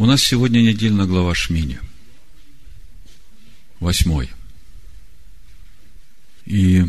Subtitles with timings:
[0.00, 1.78] У нас сегодня недельная глава Шмини.
[3.80, 4.30] Восьмой.
[6.46, 6.86] И,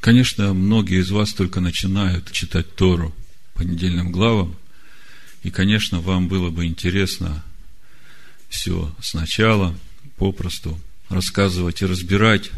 [0.00, 3.14] конечно, многие из вас только начинают читать Тору
[3.54, 4.56] по недельным главам.
[5.44, 7.44] И, конечно, вам было бы интересно
[8.48, 9.78] все сначала,
[10.16, 10.76] попросту
[11.08, 12.50] рассказывать и разбирать.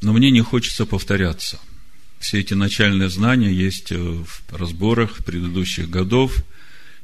[0.00, 1.60] Но мне не хочется повторяться.
[2.18, 6.38] Все эти начальные знания есть в разборах предыдущих годов–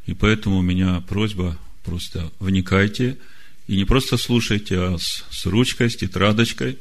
[0.07, 3.19] и поэтому у меня просьба, просто вникайте
[3.67, 6.79] и не просто слушайте, а с, с ручкой, с тетрадочкой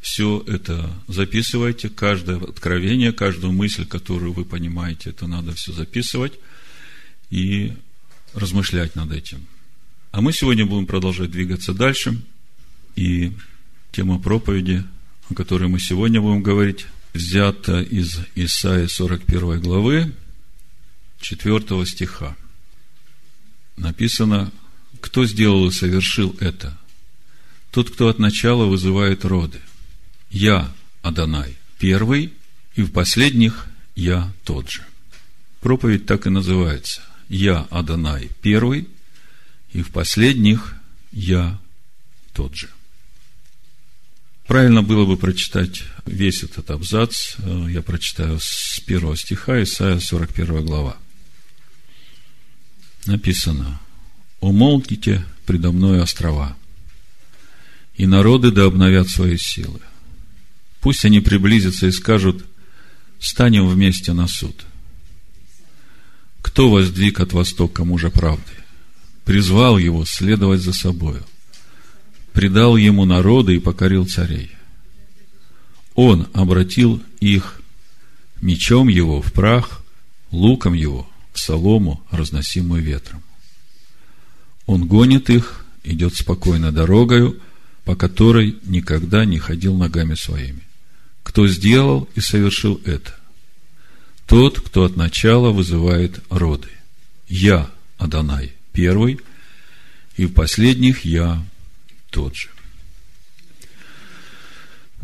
[0.00, 6.34] все это записывайте, каждое откровение, каждую мысль, которую вы понимаете, это надо все записывать
[7.30, 7.72] и
[8.32, 9.46] размышлять над этим.
[10.12, 12.22] А мы сегодня будем продолжать двигаться дальше.
[12.94, 13.32] И
[13.92, 14.84] тема проповеди,
[15.28, 20.12] о которой мы сегодня будем говорить, взята из Исаии 41 главы,
[21.20, 22.36] 4 стиха
[23.76, 24.52] написано,
[25.00, 26.76] кто сделал и совершил это?
[27.70, 29.60] Тот, кто от начала вызывает роды.
[30.30, 32.32] Я, Адонай, первый,
[32.74, 34.82] и в последних я тот же.
[35.60, 37.02] Проповедь так и называется.
[37.28, 38.88] Я, Адонай, первый,
[39.72, 40.74] и в последних
[41.12, 41.58] я
[42.32, 42.68] тот же.
[44.46, 47.34] Правильно было бы прочитать весь этот абзац.
[47.68, 50.96] Я прочитаю с первого стиха, Исайя 41 глава
[53.06, 53.80] написано,
[54.40, 56.56] «Умолкните предо мной острова,
[57.96, 59.80] и народы да обновят свои силы.
[60.80, 62.44] Пусть они приблизятся и скажут,
[63.18, 64.64] станем вместе на суд.
[66.42, 68.52] Кто воздвиг от востока мужа правды?
[69.24, 71.24] Призвал его следовать за собою.
[72.32, 74.50] Предал ему народы и покорил царей.
[75.94, 77.60] Он обратил их
[78.42, 79.82] мечом его в прах,
[80.30, 81.08] луком его
[81.38, 83.22] солому, разносимую ветром.
[84.66, 87.40] Он гонит их, идет спокойно дорогою,
[87.84, 90.62] по которой никогда не ходил ногами своими.
[91.22, 93.14] Кто сделал и совершил это?
[94.26, 96.68] Тот, кто от начала вызывает роды.
[97.28, 99.20] Я, Адонай, первый,
[100.16, 101.44] и в последних я
[102.10, 102.48] тот же.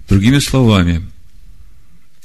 [0.09, 1.09] Другими словами,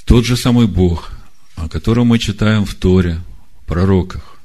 [0.06, 1.12] тот же самый Бог,
[1.56, 3.22] о котором мы читаем в Торе,
[3.67, 4.39] пророках,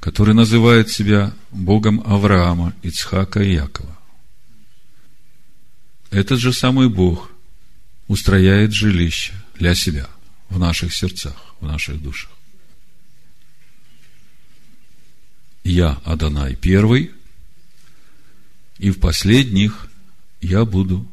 [0.00, 3.96] который называет себя Богом Авраама, Ицхака и Якова.
[6.10, 7.30] Этот же самый Бог
[8.08, 10.08] устрояет жилище для себя
[10.48, 12.32] в наших сердцах, в наших душах.
[15.64, 17.12] Я Адонай первый,
[18.78, 19.86] и в последних
[20.40, 21.06] я буду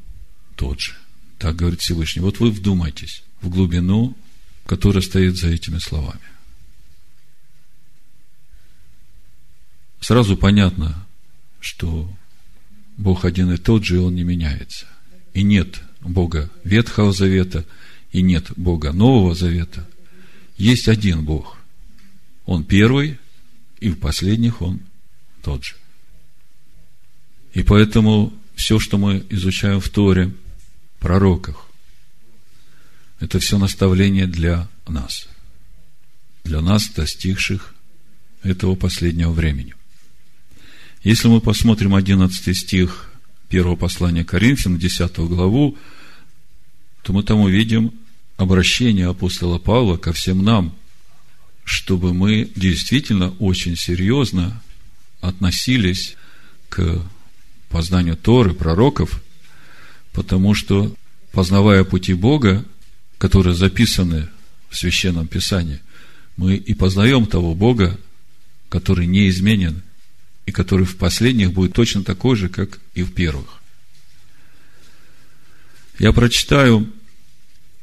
[0.56, 0.94] тот же.
[1.38, 2.22] Так говорит Всевышний.
[2.22, 4.18] Вот вы вдумайтесь в глубину,
[4.66, 6.20] которая стоит за этими словами.
[10.00, 11.06] Сразу понятно,
[11.60, 12.10] что
[12.98, 14.86] Бог один и тот же, и Он не меняется.
[15.34, 17.66] И нет Бога Ветхого Завета,
[18.12, 19.88] и нет Бога Нового Завета.
[20.58, 21.58] Есть один Бог.
[22.46, 23.18] Он первый,
[23.80, 24.82] и в последних Он
[25.42, 25.76] тот же.
[27.54, 30.34] И поэтому все, что мы изучаем в Торе,
[31.00, 31.66] пророках,
[33.20, 35.28] это все наставление для нас.
[36.44, 37.74] Для нас, достигших
[38.44, 39.74] этого последнего времени.
[41.04, 43.10] Если мы посмотрим 11 стих
[43.48, 45.78] первого послания Коринфян, 10 главу,
[47.04, 47.94] то мы там увидим
[48.36, 50.76] обращение апостола Павла ко всем нам,
[51.64, 54.62] чтобы мы действительно очень серьезно
[55.22, 56.18] относились
[56.68, 57.02] к
[57.70, 59.22] познанию Торы, пророков,
[60.12, 60.94] потому что,
[61.32, 62.66] познавая пути Бога,
[63.18, 64.28] которые записаны
[64.70, 65.80] в Священном Писании,
[66.36, 67.98] мы и познаем того Бога,
[68.68, 69.82] который не изменен
[70.50, 73.62] и который в последних будет точно такой же, как и в первых.
[76.00, 76.92] Я прочитаю,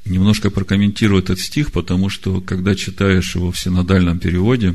[0.04, 4.74] немножко прокомментирую этот стих, потому что, когда читаешь его в синодальном переводе,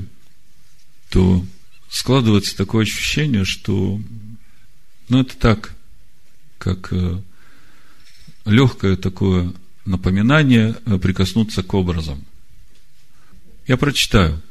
[1.09, 1.46] то
[1.90, 4.00] складывается такое ощущение, что,
[5.10, 5.75] ну, это так,
[6.60, 7.21] как э,
[8.45, 9.51] легкое такое
[9.83, 12.24] напоминание э, прикоснуться к образам.
[13.68, 14.42] Я прочитаю–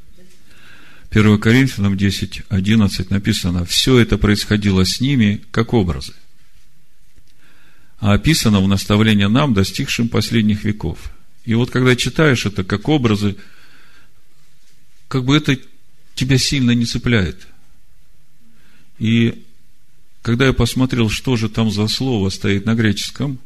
[1.11, 6.15] 1 Коринфянам 10, 11 написано, все это происходило с ними как образы.
[7.99, 11.11] А описано в наставлении нам, достигшим последних веков.
[11.45, 13.37] И вот когда читаешь это как образы,
[15.09, 15.59] как бы это
[16.15, 17.49] тебя сильно не цепляет.
[19.01, 19.45] И
[20.23, 23.41] когда я посмотрел, что же там за слово стоит на греческом,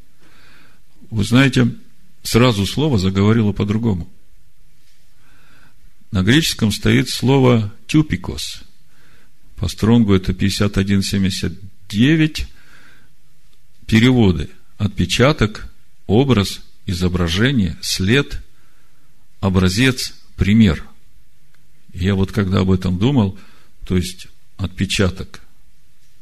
[1.10, 1.74] вы знаете,
[2.22, 4.06] сразу слово заговорило по-другому–
[6.14, 8.60] на греческом стоит слово «тюпикос».
[9.56, 12.46] По Стронгу это 5179.
[13.88, 14.48] Переводы.
[14.78, 15.68] Отпечаток,
[16.06, 18.40] образ, изображение, след,
[19.40, 20.84] образец, пример.
[21.92, 23.36] Я вот когда об этом думал,
[23.84, 25.40] то есть отпечаток,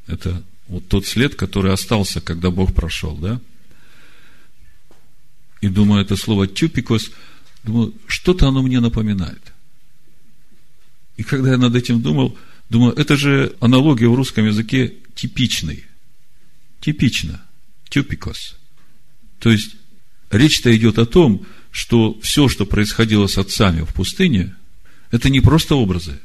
[0.07, 3.43] это вот тот след, который остался, когда Бог прошел, да?
[5.61, 7.11] И думаю, это слово тюпикос,
[7.63, 9.53] думаю, что-то оно мне напоминает.
[11.17, 12.37] И когда я над этим думал,
[12.69, 15.85] думаю, это же аналогия в русском языке типичный.
[16.81, 17.43] Типично.
[17.89, 18.57] Тюпикос.
[19.39, 19.77] То есть,
[20.31, 24.55] речь-то идет о том, что все, что происходило с отцами в пустыне,
[25.11, 26.21] это не просто образы.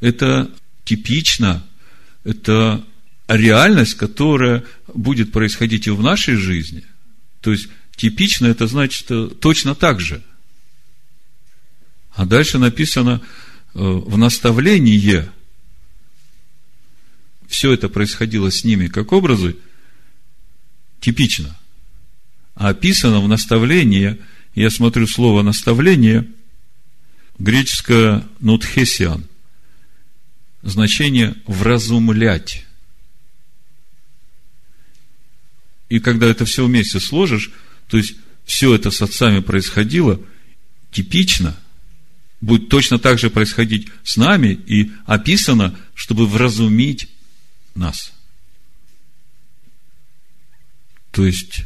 [0.00, 0.50] Это
[0.84, 1.64] типично,
[2.24, 2.84] это
[3.28, 6.84] реальность, которая будет происходить и в нашей жизни.
[7.40, 10.22] То есть, типично это значит э, точно так же.
[12.14, 13.20] А дальше написано
[13.74, 15.28] в наставлении
[17.46, 19.56] все это происходило с ними как образы,
[21.00, 21.56] типично.
[22.54, 24.18] А описано в наставлении,
[24.54, 26.28] я смотрю слово наставление,
[27.38, 29.24] греческое нутхесиан,
[30.62, 32.66] значение вразумлять.
[35.88, 37.50] И когда это все вместе сложишь,
[37.88, 38.14] то есть
[38.44, 40.20] все это с отцами происходило
[40.92, 41.56] типично,
[42.40, 47.08] будет точно так же происходить с нами и описано, чтобы вразумить
[47.74, 48.12] нас.
[51.10, 51.64] То есть,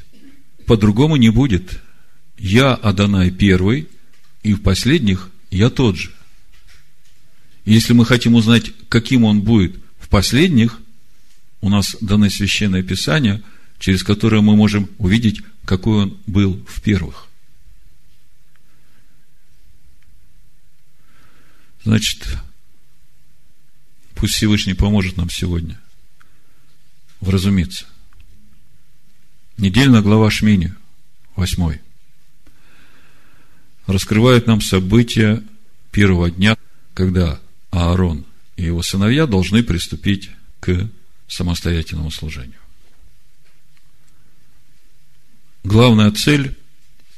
[0.67, 1.81] по-другому не будет.
[2.39, 3.89] Я Адонай первый,
[4.43, 6.11] и в последних я тот же.
[7.65, 10.81] если мы хотим узнать, каким он будет в последних,
[11.61, 13.43] у нас даны священное писание,
[13.79, 17.29] через которое мы можем увидеть, какой он был в первых.
[21.85, 22.39] Значит,
[24.15, 25.79] пусть Всевышний поможет нам сегодня
[27.21, 27.87] вразумиться.
[29.59, 30.75] Недельная глава Шмини,
[31.37, 31.81] восьмой,
[33.87, 35.43] раскрывает нам события
[35.91, 36.57] первого дня,
[36.95, 37.39] когда
[37.71, 38.25] Аарон
[38.57, 40.91] и его сыновья должны приступить к
[41.29, 42.61] самостоятельному служению.
[45.65, 46.57] Главная цель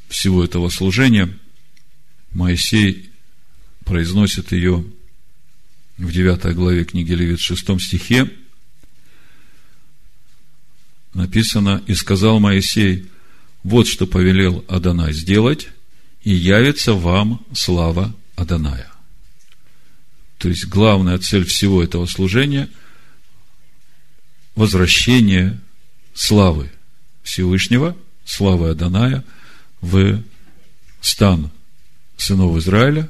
[0.08, 1.36] всего этого служения,
[2.32, 3.10] Моисей
[3.86, 4.84] произносит ее
[5.96, 8.30] в 9 главе книги Левит, в 6 стихе,
[11.14, 13.08] написано, «И сказал Моисей,
[13.62, 15.68] вот что повелел Адонай сделать,
[16.22, 18.92] и явится вам слава Адоная».
[20.36, 22.68] То есть, главная цель всего этого служения–
[24.56, 25.60] возвращение
[26.14, 26.72] славы
[27.22, 29.24] Всевышнего, славы Адоная
[29.80, 30.22] в
[31.00, 31.50] стан
[32.16, 33.08] сынов Израиля.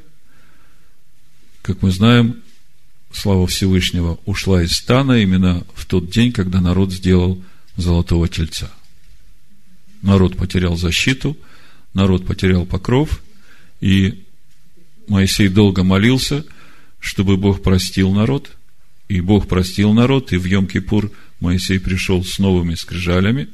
[1.67, 2.45] Как мы знаем,
[3.11, 7.43] слава Всевышнего ушла из стана именно в тот день, когда народ сделал–
[7.77, 8.71] золотого тельца.
[10.01, 11.37] Народ потерял защиту,
[11.93, 13.21] народ потерял покров,
[13.81, 14.23] и
[15.09, 16.45] Моисей долго молился,
[17.01, 18.53] чтобы Бог простил народ,
[19.09, 21.11] и Бог простил народ, и в Йом-Кипур
[21.41, 23.49] Моисей пришел с новыми скрижалями,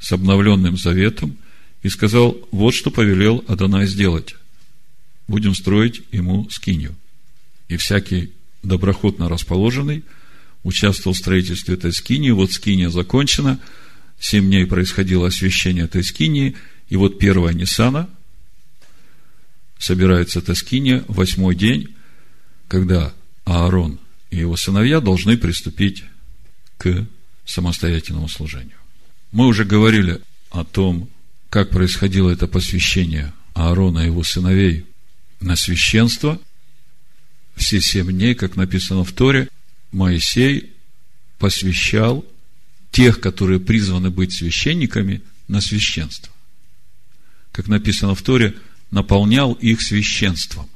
[0.00, 1.36] с обновленным заветом,
[1.84, 4.34] и сказал, вот что повелел Адонай сделать.
[5.28, 6.96] Будем строить ему скинью.
[7.68, 8.32] И всякий
[8.62, 10.04] доброхотно расположенный–
[10.64, 12.30] участвовал в строительстве этой скинии.
[12.30, 13.60] Вот скиния закончена.
[14.18, 16.56] Семь дней происходило освящение этой скинии.
[16.88, 18.08] И вот первая Ниссана
[19.78, 21.94] собирается эта скиния, восьмой день,
[22.68, 23.12] когда
[23.44, 24.00] Аарон
[24.30, 26.04] и его сыновья должны приступить
[26.78, 27.06] к
[27.44, 28.78] самостоятельному служению.
[29.32, 31.10] Мы уже говорили о том,
[31.50, 34.86] как происходило это посвящение Аарона и его сыновей
[35.40, 36.40] на священство.
[37.56, 39.48] Все семь дней, как написано в Торе,
[39.92, 40.72] Моисей
[41.38, 42.24] посвящал
[42.90, 46.32] тех, которые призваны быть священниками, на священство.
[47.52, 48.54] Как написано в Торе,
[48.90, 50.68] наполнял их священством.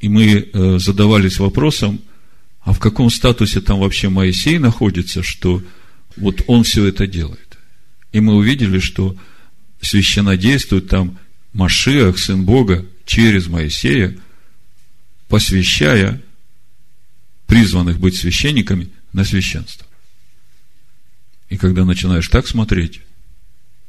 [0.00, 2.00] И мы э, задавались вопросом,
[2.60, 5.62] а в каком статусе там вообще Моисей находится, что
[6.16, 7.58] вот он все это делает.
[8.12, 9.16] И мы увидели, что
[9.80, 11.18] священно действует там
[11.52, 14.16] Машиах, Сын Бога, через Моисея–
[15.30, 16.20] посвящая
[17.46, 19.86] призванных быть священниками на священство.
[21.48, 23.00] И когда начинаешь так смотреть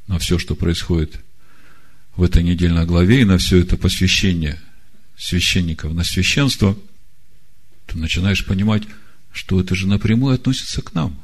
[0.07, 1.19] на все, что происходит
[2.15, 4.61] в этой недельной главе, и на все это посвящение
[5.17, 6.77] священников на священство,
[7.87, 8.83] то начинаешь понимать,
[9.31, 11.19] что это же напрямую относится к нам.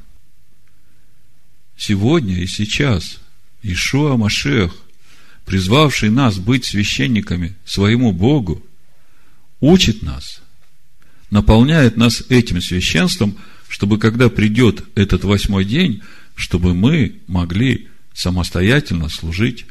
[1.76, 3.18] Сегодня и сейчас
[3.62, 4.74] Ишуа Машех,
[5.48, 8.62] призвавший нас быть священниками своему Богу,
[9.60, 10.42] учит нас
[11.30, 13.34] наполняет нас этим священством,
[13.66, 16.02] чтобы когда придет этот восьмой день,
[16.34, 19.64] чтобы мы могли самостоятельно служить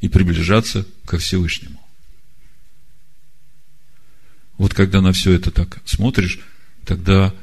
[0.00, 1.78] и приближаться ко Всевышнему.
[4.56, 6.40] Вот когда на все это так смотришь,
[6.86, 7.34] тогда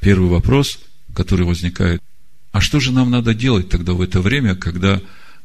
[0.00, 0.78] первый вопрос,
[1.12, 2.00] который возникает,
[2.52, 5.00] а что же нам надо делать тогда в это время, когда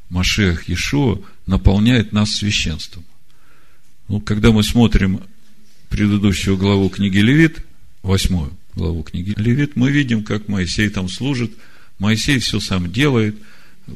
[0.10, 3.04] Машех Иешуа наполняет нас священством?
[4.08, 5.22] Ну, когда мы смотрим
[5.90, 7.64] предыдущую главу книги Левит,
[8.04, 11.52] восьмую главу книги Левит, мы видим, как Моисей там служит.
[12.00, 13.36] Моисей все сам делает,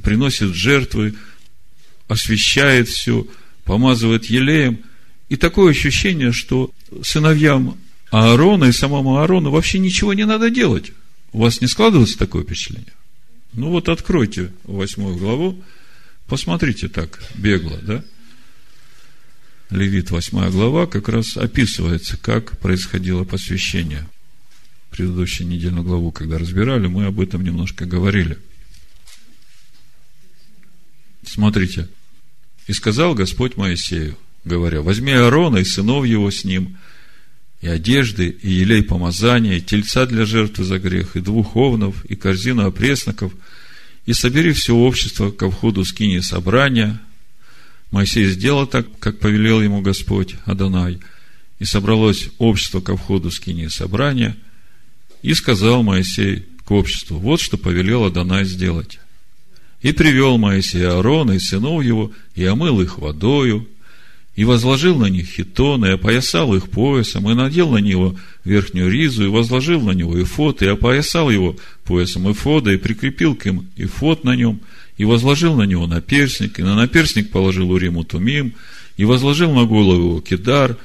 [0.04, 1.16] приносит жертвы,
[2.08, 3.26] освещает все,
[3.64, 4.80] помазывает елеем.
[5.30, 6.72] И такое ощущение, что
[7.04, 7.78] сыновьям
[8.10, 10.92] Аарона и самому Аарону вообще ничего не надо делать.
[11.32, 12.92] У вас не складывается такое впечатление?
[13.54, 15.64] Ну вот откройте восьмую главу,
[16.32, 18.02] посмотрите так, бегло, да?
[19.70, 24.08] Левит, восьмая глава, как раз описывается, как происходило посвящение.
[24.92, 28.38] Предыдущую недельную главу, когда разбирали, мы об этом немножко говорили.
[31.28, 31.90] Смотрите.
[32.66, 36.78] «И сказал Господь Моисею, говоря, возьми Аарона и сынов его с ним,
[37.60, 42.16] и одежды, и елей помазания, и тельца для жертвы за грех, и двух овнов, и
[42.16, 43.34] корзину опресноков,
[44.06, 47.00] и собери все общество ко входу скини собрания,
[47.92, 51.00] Моисей сделал так, как повелел ему Господь Адонай,
[51.60, 54.36] и собралось общество ко входу скини собрания,
[55.22, 59.00] и сказал Моисей к обществу, вот что повелел Адонай сделать.
[59.82, 63.68] И привел Моисей Аарона и сынов его, и омыл их водою,
[64.36, 69.26] и возложил на них хитоны, и опоясал их поясом, и надел на него верхнюю ризу,
[69.26, 74.24] и возложил на него эфот, и опоясал его поясом эфода, и прикрепил к им эфот
[74.24, 74.62] на нем,
[74.98, 78.54] и возложил на него наперсник, и на наперсник положил Уриму Тумим,
[78.98, 80.78] и возложил на голову его кидар,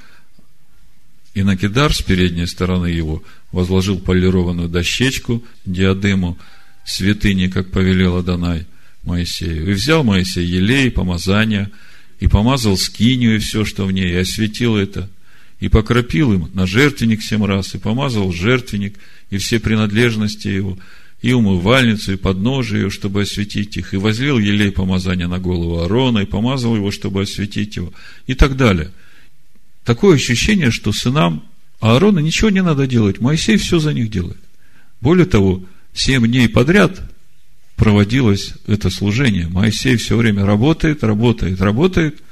[1.35, 3.23] и на кидар с передней стороны его
[3.53, 6.39] возложил полированную дощечку, диадему,
[6.87, 8.67] святыни, как повелел Адонай
[9.03, 9.71] Моисею.
[9.71, 11.71] И взял Моисей елей, помазания,
[12.21, 15.11] и помазал скинию и все, что в ней, и осветил это,
[15.61, 18.99] и покропил им на жертвенник семь раз, и помазал жертвенник,
[19.31, 20.79] и все принадлежности его,
[21.23, 26.21] и умывальницу, и подножие ее, чтобы осветить их, и возлил елей помазания на голову Аарона,
[26.21, 27.93] и помазал его, чтобы осветить его,
[28.27, 28.91] и так далее.
[29.85, 31.45] Такое ощущение, что сынам
[31.81, 34.41] Аарона ничего не надо делать, Моисей все за них делает.
[35.01, 37.01] Более того, семь дней подряд
[37.77, 39.49] проводилось это служение.
[39.49, 42.23] Моисей все время работает, работает, работает.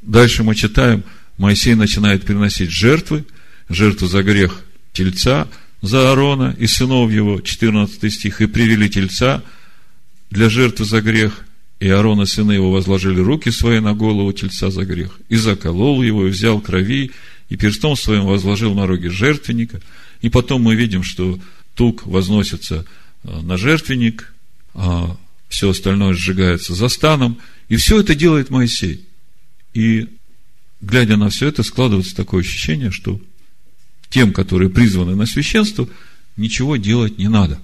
[0.00, 1.04] Дальше мы читаем,
[1.38, 3.24] Моисей начинает приносить жертвы,
[3.68, 4.60] жертву за грех
[4.92, 5.48] тельца,
[5.80, 9.42] за Аарона и сынов его, 14 стих, и привели тельца
[10.30, 11.44] для жертвы за грех,
[11.80, 16.02] и Аарон и сыны его возложили руки свои на голову тельца за грех, и заколол
[16.02, 17.12] его, и взял крови,
[17.48, 19.80] и перстом своим возложил на роги жертвенника.
[20.20, 21.38] И потом мы видим, что
[21.74, 22.84] тук возносится
[23.22, 24.34] э, на жертвенник,
[24.74, 25.16] а
[25.48, 27.38] все остальное сжигается за станом.
[27.68, 29.04] И все это делает Моисей.
[29.72, 30.08] И,
[30.80, 33.20] глядя на все это, складывается такое ощущение, что
[34.10, 35.88] тем, которые призваны на священство,
[36.36, 37.60] ничего делать не надо.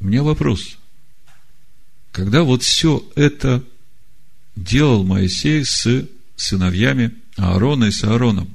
[0.00, 0.78] У меня вопрос.
[2.10, 3.64] Когда вот все это
[4.56, 6.06] делал Моисей с
[6.36, 8.54] сыновьями Аарона и с Аароном,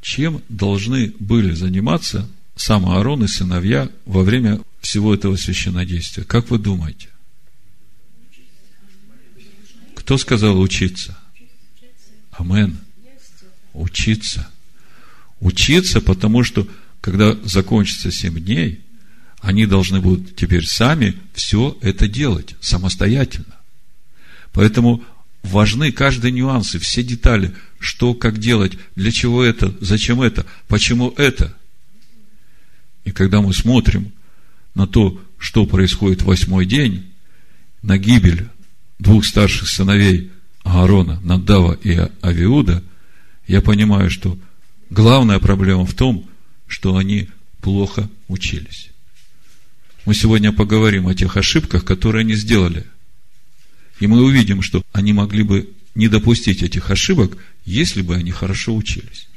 [0.00, 6.24] чем должны были заниматься сам Аарон и сыновья во время всего этого священнодействия?
[6.24, 7.08] Как вы думаете?
[10.08, 11.18] Кто сказал учиться?
[12.30, 12.78] Амен
[13.74, 14.48] учиться.
[15.38, 16.66] Учиться, потому что,
[17.02, 18.80] когда закончится семь дней,
[19.42, 23.54] они должны будут теперь сами все это делать самостоятельно.
[24.54, 25.04] Поэтому
[25.42, 31.12] важны каждый нюанс и все детали, что, как делать, для чего это, зачем это, почему
[31.18, 31.54] это.
[33.04, 34.12] И когда мы смотрим
[34.74, 37.12] на то, что происходит в восьмой день,
[37.82, 38.48] на гибель
[38.98, 40.30] двух старших сыновей
[40.64, 42.82] Аарона, Надава и Авиуда–
[43.48, 44.38] я понимаю, что
[44.90, 46.28] главная проблема в том,
[46.68, 47.28] что они
[47.62, 48.90] плохо учились.
[50.04, 52.84] Мы сегодня поговорим о тех ошибках, которые они сделали.
[54.00, 58.76] И мы увидим, что они могли бы не допустить этих ошибок, если бы они хорошо
[58.76, 59.28] учились.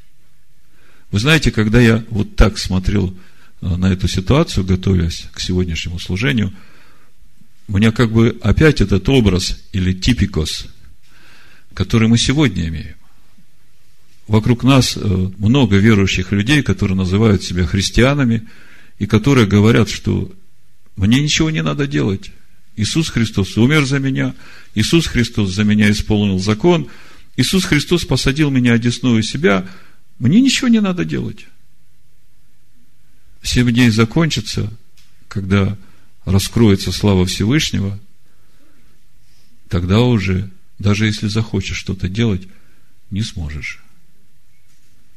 [1.10, 3.18] Вы знаете, когда я вот так смотрел
[3.62, 6.53] э, на эту ситуацию, готовясь к сегодняшнему служению,
[7.72, 10.66] у меня как бы опять этот образ или типикос,
[11.74, 12.96] который мы сегодня имеем
[14.28, 15.00] вокруг нас э,
[15.38, 18.46] много верующих людей, которые называют себя христианами,
[19.00, 20.34] и которые говорят, что
[20.98, 22.32] мне ничего не надо делать.
[22.75, 24.36] Иисус Христос умер за меня,
[24.75, 26.90] Иисус Христос за меня исполнил закон,
[27.38, 29.66] Иисус Христос посадил меня одесную себя,
[30.20, 31.48] Мне ничего не надо делать.
[33.42, 34.70] Семь дней закончится,
[35.30, 35.78] когда
[36.25, 38.00] раскроется слава Всевышнего,
[39.70, 40.50] тогда уже,
[40.80, 42.48] даже если захочешь что-то делать,
[43.10, 43.80] не сможешь.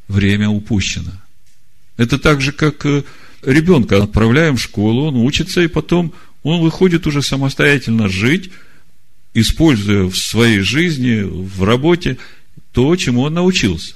[0.09, 1.13] Время упущено.
[1.97, 3.05] Это так же, как э,
[3.43, 8.51] ребенка отправляем в школу, он учится, и потом он выходит уже самостоятельно жить,
[9.33, 12.19] используя в своей жизни, в работе
[12.73, 13.95] то, чему он научился.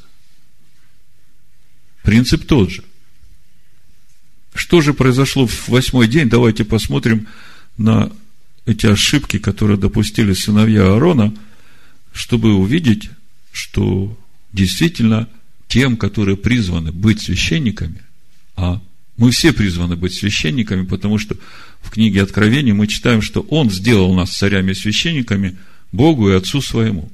[2.03, 2.85] Принцип тот же.
[4.59, 6.29] Что же произошло в восьмой день?
[6.29, 7.29] Давайте посмотрим
[7.77, 8.11] на
[8.67, 11.33] эти ошибки, которые допустили сыновья Аарона,
[12.13, 13.09] чтобы увидеть,
[13.53, 14.19] что
[14.53, 15.29] действительно
[15.69, 18.03] тем, которые призваны быть священниками,
[18.57, 18.83] а
[19.17, 21.37] мы все призваны быть священниками, потому что
[21.81, 25.57] в книге Откровения мы читаем, что Он сделал нас царями и священниками
[25.93, 27.13] Богу и Отцу своему.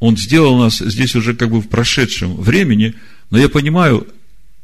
[0.00, 2.94] Он сделал нас здесь уже как бы в прошедшем времени,
[3.30, 4.08] но я понимаю,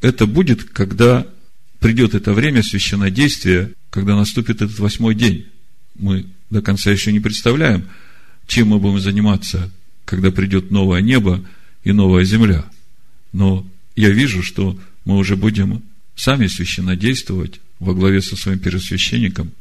[0.04, 1.26] это будет, когда
[1.80, 5.46] придет это время священнодействия, когда наступит этот восьмой день.
[5.94, 7.88] Мы до конца еще не представляем,
[8.46, 9.70] чем мы будем заниматься,
[10.04, 11.42] когда придет новое небо
[11.84, 12.66] и новая земля.
[13.32, 15.82] Но я вижу, что мы уже будем
[16.16, 19.52] сами священнодействовать во главе со своим первосвященником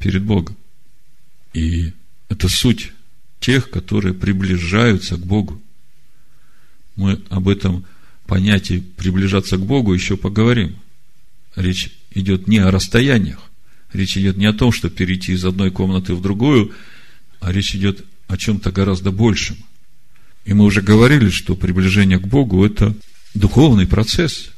[0.00, 0.56] перед Богом.
[1.54, 1.92] И
[2.28, 2.90] это суть
[3.38, 5.62] тех, которые приближаются к Богу.
[6.96, 7.84] Мы об этом
[8.26, 10.76] понятии приближаться к Богу еще поговорим.
[11.56, 13.50] Речь идет не о расстояниях,
[13.92, 16.72] речь идет не о том, что перейти из одной комнаты в другую,
[17.40, 19.56] а речь идет о чем-то гораздо большем.
[20.44, 22.94] И мы уже говорили, что приближение к Богу– это
[23.34, 24.50] духовный процесс.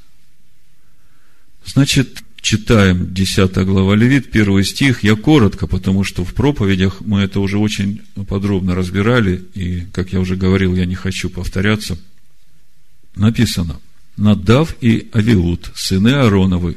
[1.67, 5.03] Значит, читаем 10 глава Левит, первый стих.
[5.03, 10.21] Я коротко, потому что в проповедях мы это уже очень подробно разбирали, и, как я
[10.21, 11.99] уже говорил, я не хочу повторяться.
[13.15, 13.81] Написано,
[14.17, 16.77] Надав и Авиуд, сыны Аароновы,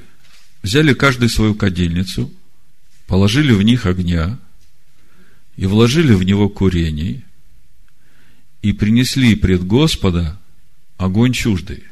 [0.61, 2.31] взяли каждый свою кадильницу,
[3.07, 4.39] положили в них огня
[5.55, 7.23] и вложили в него курений,
[8.61, 10.39] и принесли пред Господа
[10.97, 11.83] огонь чуждый,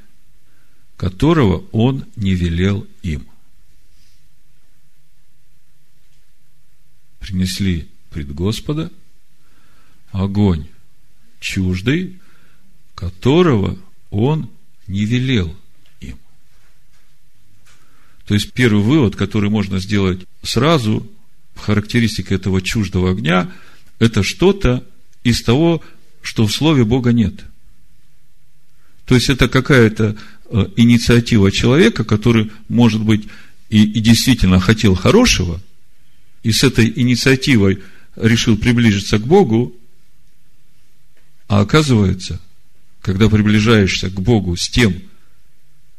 [0.98, 3.28] которого он не велел им.
[7.26, 8.92] принесли пред Господа
[10.12, 10.68] огонь
[11.40, 12.20] чуждый,
[12.94, 13.80] которого
[14.24, 14.50] он
[14.88, 15.56] не велел
[16.00, 16.18] им.
[18.26, 21.08] То есть первый вывод, который можно сделать сразу,
[21.56, 23.52] характеристика этого чуждого огня,
[24.00, 24.86] это что-то
[25.24, 25.82] из того,
[26.22, 27.46] что в Слове Бога нет.
[29.06, 30.18] То есть это какая-то
[30.50, 33.28] э, инициатива человека, который, может быть,
[33.70, 35.62] и, и действительно хотел хорошего–
[36.46, 37.82] и с этой инициативой
[38.16, 39.76] решил приблизиться к Богу,
[41.48, 42.40] а оказывается,
[43.06, 45.00] когда приближаешься к Богу с тем,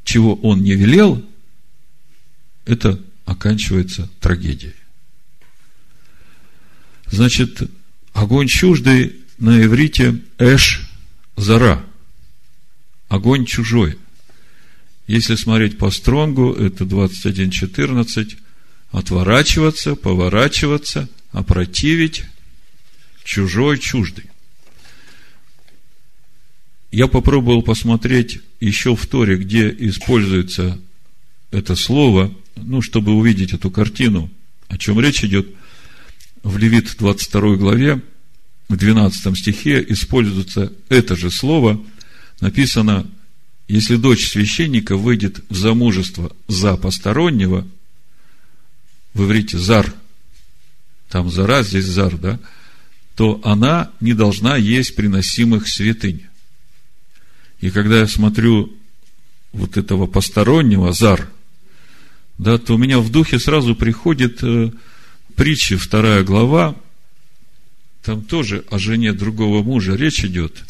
[0.03, 1.25] чего Он не велел,
[2.65, 4.75] это оканчивается трагедией.
[7.07, 7.71] Значит,
[8.13, 10.91] огонь чуждый на иврите эш
[11.37, 11.87] зара.
[13.07, 13.97] Огонь чужой.
[15.07, 18.37] Если смотреть по стронгу, это 21.14,
[18.91, 22.25] отворачиваться, поворачиваться, опротивить,
[23.23, 24.25] чужой, чуждый.
[26.91, 30.79] Я попробовал посмотреть еще в Торе, где используется
[31.51, 34.31] это слово, ну, чтобы увидеть эту картину,
[34.69, 35.49] о чем речь идет.
[36.43, 38.03] В Левит 22 главе,
[38.69, 41.83] в 12 стихе используется это же слово,
[42.41, 43.07] написано,
[43.69, 47.67] если дочь священника выйдет в замужество за постороннего,
[49.13, 49.93] в иврите зар,
[51.09, 52.39] там зара, здесь зар, да,
[53.17, 56.27] то она не должна есть приносимых святынь.
[57.61, 58.73] И когда я смотрю
[59.53, 61.31] вот этого постороннего, зар,
[62.39, 64.71] да, то у меня в духе сразу приходит э,
[65.35, 66.77] притча, вторая глава,
[68.03, 70.65] там тоже о жене другого мужа речь идет.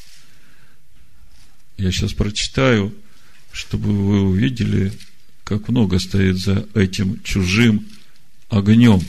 [1.76, 2.94] Я сейчас прочитаю,
[3.52, 4.92] чтобы вы увидели,
[5.44, 7.86] как много стоит за этим чужим
[8.48, 9.02] огнем.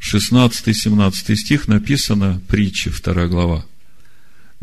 [0.00, 3.64] 16-17 стих написано, притча, 2 глава.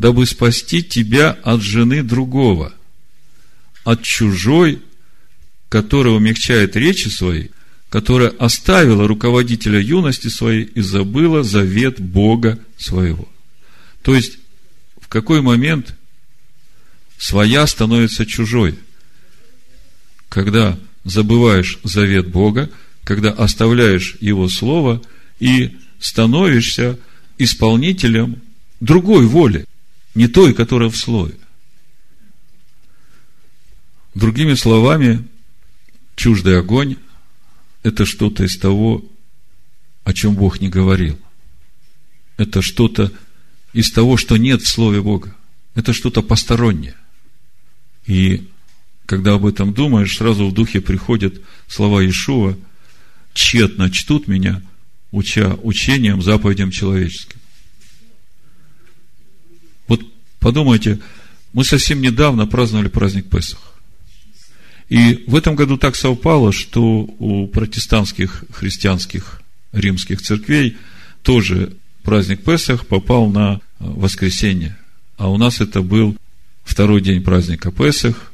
[0.02, 2.74] Дабы спасти тебя от жены другого,
[3.84, 4.82] от чужой,
[5.70, 7.50] которая умягчает речи свои,
[7.92, 13.30] которая оставила руководителя юности своей и забыла завет Бога своего.
[14.02, 14.40] То есть,
[15.00, 15.94] в какой момент
[17.20, 18.80] своя становится чужой?
[20.30, 22.72] Когда забываешь завет Бога,
[23.04, 25.00] когда оставляешь Его Слово
[25.40, 26.98] и становишься
[27.38, 28.42] исполнителем
[28.80, 29.68] другой воли,
[30.15, 31.36] не той, которая в Слове.
[34.13, 35.26] Другими словами,
[36.15, 36.97] чуждый огонь–
[37.84, 39.04] это что-то из того,
[40.04, 41.19] о чем Бог не говорил.
[42.38, 43.12] Это что-то
[43.74, 45.36] из того, что нет в Слове Бога.
[45.76, 46.95] Это что-то постороннее.
[48.06, 48.50] И
[49.06, 52.58] когда об этом думаешь, сразу в духе приходят слова Иешуа,
[53.34, 54.62] тщетно чтут меня,
[55.12, 57.39] уча учением, заповедям человеческим.
[59.88, 60.02] Вот
[60.41, 60.99] подумайте,
[61.54, 63.60] мы совсем недавно праздновали праздник Песах.
[64.89, 70.75] И в этом году так совпало, что у протестантских христианских римских церквей
[71.23, 74.77] тоже праздник Песах попал на воскресенье.
[75.17, 76.17] А у нас это был
[76.63, 78.34] второй день праздника Песах,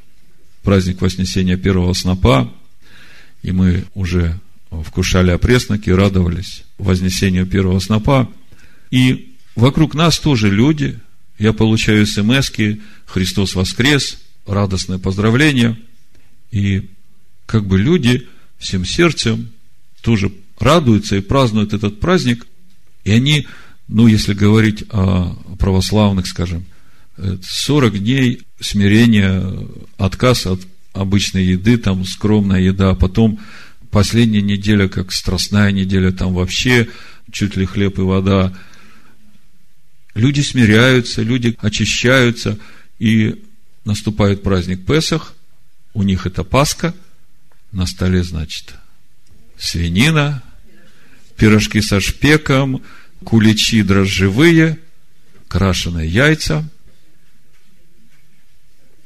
[0.63, 2.51] праздник Вознесения первого снопа,
[3.43, 4.39] и мы уже
[4.69, 8.31] вкушали опресноки, радовались вознесению первого снопа.
[8.89, 10.99] И вокруг нас тоже люди,
[11.37, 12.51] я получаю смс
[13.05, 15.77] Христос воскрес, радостное поздравление.
[16.51, 16.89] И
[17.45, 19.49] как бы люди всем сердцем
[20.01, 22.47] тоже радуются и празднуют этот праздник.
[23.03, 23.47] И они,
[23.87, 26.65] ну, если говорить о православных, скажем,
[27.17, 29.43] 40 дней смирения,
[29.97, 30.61] отказ от
[30.93, 33.39] обычной еды, там скромная еда, а потом
[33.91, 36.87] последняя неделя, как страстная неделя, там вообще
[37.31, 38.53] чуть ли хлеб и вода.
[40.17, 42.57] Люди смиряются, люди очищаются,
[42.97, 43.45] и
[43.85, 45.35] наступает праздник Песах,
[45.93, 46.95] у них это Пасха,
[47.71, 48.73] на столе, значит,
[49.59, 50.41] свинина,
[51.35, 52.81] пирожки со шпеком,
[53.23, 54.79] куличи дрожжевые,
[55.47, 56.67] крашеные яйца.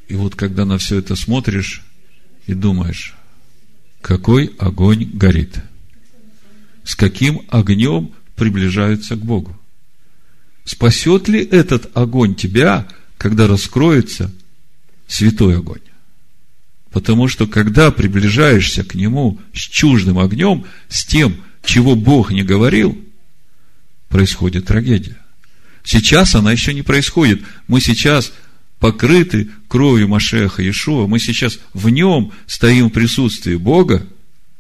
[0.08, 1.84] И вот когда на все это смотришь
[2.48, 3.16] и думаешь,
[4.00, 5.58] какой огонь горит,
[6.86, 9.61] с каким огнем приближаются к Богу.
[10.72, 14.32] Спасет ли этот огонь тебя, когда раскроется
[15.06, 15.82] святой огонь?
[16.92, 22.98] Потому что, когда приближаешься к нему с чуждым огнем, с тем, чего Бог не говорил,
[24.08, 25.18] происходит трагедия.
[25.84, 27.42] Сейчас она еще не происходит.
[27.68, 28.32] Мы сейчас
[28.80, 34.08] покрыты кровью Машеха Иешуа, мы сейчас в нем стоим в присутствии Бога,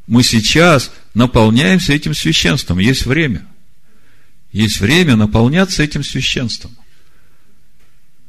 [0.08, 2.80] мы сейчас наполняемся этим священством.
[2.80, 3.48] Есть время.
[4.52, 6.76] Есть время наполняться этим священством.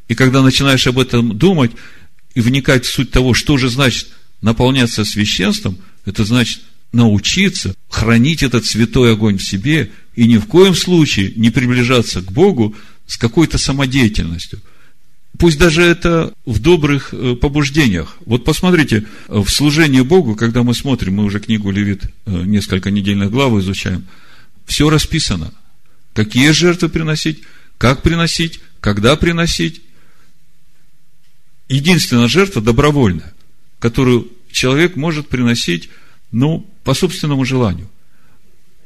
[0.08, 1.72] И когда начинаешь об этом думать
[2.34, 4.08] и вникать в суть того, что же значит
[4.40, 10.74] наполняться священством, это значит научиться хранить этот святой огонь в себе и ни в коем
[10.74, 12.74] случае не приближаться к Богу
[13.06, 14.60] с какой-то самодеятельностью–
[15.38, 18.16] Пусть даже это в добрых э, побуждениях.
[18.26, 23.30] Вот посмотрите, в служении Богу, когда мы смотрим, мы уже книгу Левит э, несколько недельных
[23.30, 24.06] глав изучаем,
[24.66, 25.52] все расписано.
[26.14, 27.42] Какие жертвы приносить,
[27.78, 29.82] как приносить, когда приносить.
[31.68, 33.32] Единственная жертва добровольная,
[33.78, 35.88] которую человек может приносить,
[36.30, 37.88] ну, по собственному желанию.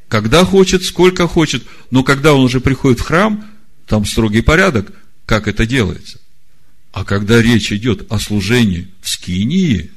[0.09, 3.45] Когда хочет, сколько хочет, но когда он уже приходит в храм,
[3.87, 4.93] там строгий порядок,
[5.25, 6.21] как это делается.
[6.93, 9.91] А когда речь идет о служении в Скинии,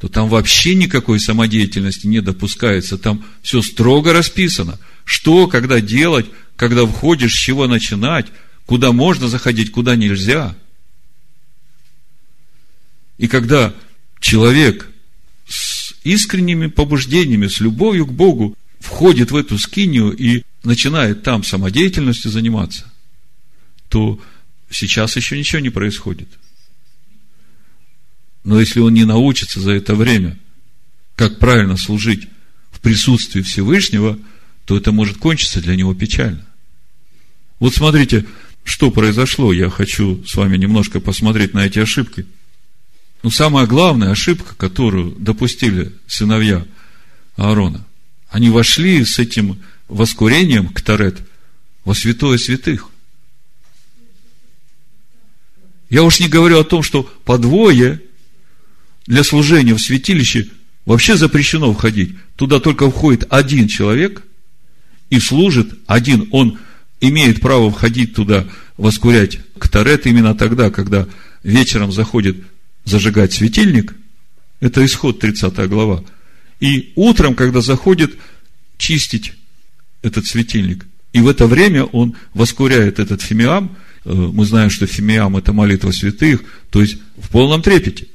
[0.00, 2.98] то там вообще никакой самодеятельности не допускается.
[2.98, 4.78] Там все строго расписано.
[5.06, 8.26] Что, когда делать, когда входишь, с чего начинать,
[8.66, 10.54] куда можно заходить, куда нельзя.
[13.16, 13.74] И когда
[14.20, 14.86] человек
[15.48, 22.30] с искренними побуждениями, с любовью к Богу входит в эту скинию и начинает там самодеятельностью
[22.30, 22.84] заниматься,
[23.88, 24.20] то
[24.70, 26.28] Сейчас еще ничего не происходит.
[28.44, 30.38] Но если он не научится за это время,
[31.14, 32.28] как правильно служить
[32.70, 34.18] в присутствии Всевышнего,
[34.66, 36.44] то это может кончиться для него печально.
[37.60, 38.26] Вот смотрите,
[38.64, 39.52] что произошло.
[39.52, 42.26] Я хочу с вами немножко посмотреть на эти ошибки.
[43.22, 46.66] Ну, самая главная ошибка, которую допустили сыновья
[47.36, 47.86] Аарона,
[48.28, 51.20] они вошли с этим воскурением к Тарет
[51.84, 52.90] во святое святых.
[55.88, 58.02] Я уж не говорю о том, что по двое
[59.06, 60.48] для служения в святилище
[60.84, 62.16] вообще запрещено входить.
[62.34, 64.24] Туда только входит один человек
[65.10, 66.28] и служит один.
[66.32, 66.58] Он
[67.00, 71.06] имеет право входить туда, воскурять катарет именно тогда, когда
[71.42, 72.36] вечером заходит
[72.84, 73.94] зажигать светильник.
[74.60, 76.02] Это исход 30 глава.
[76.60, 78.16] И утром, когда заходит,
[78.78, 79.32] чистить
[80.02, 80.86] этот светильник.
[81.12, 85.90] И в это время он воскуряет этот фимиам– Э, мы знаем, что фимиам– это молитва
[85.90, 88.06] святых, то есть в полном трепете.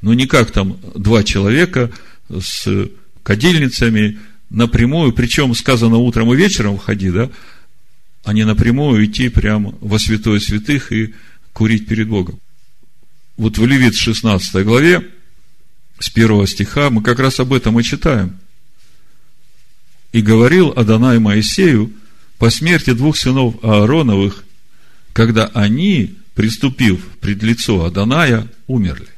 [0.00, 1.90] Но не как там два человека
[2.30, 2.88] с
[3.24, 7.30] кадильницами напрямую, причем сказано утром и вечером входи, да,
[8.24, 11.14] а не напрямую идти прямо во святое святых и
[11.52, 12.38] курить перед Богом.
[13.36, 15.06] вот в Левит 16 главе,
[15.98, 18.38] с первого стиха, мы как раз об этом и читаем.
[20.12, 21.92] «И говорил Адонай Моисею
[22.38, 24.44] по смерти двух сынов Аароновых,
[25.12, 29.08] когда они, приступив пред лицо Адоная, умерли.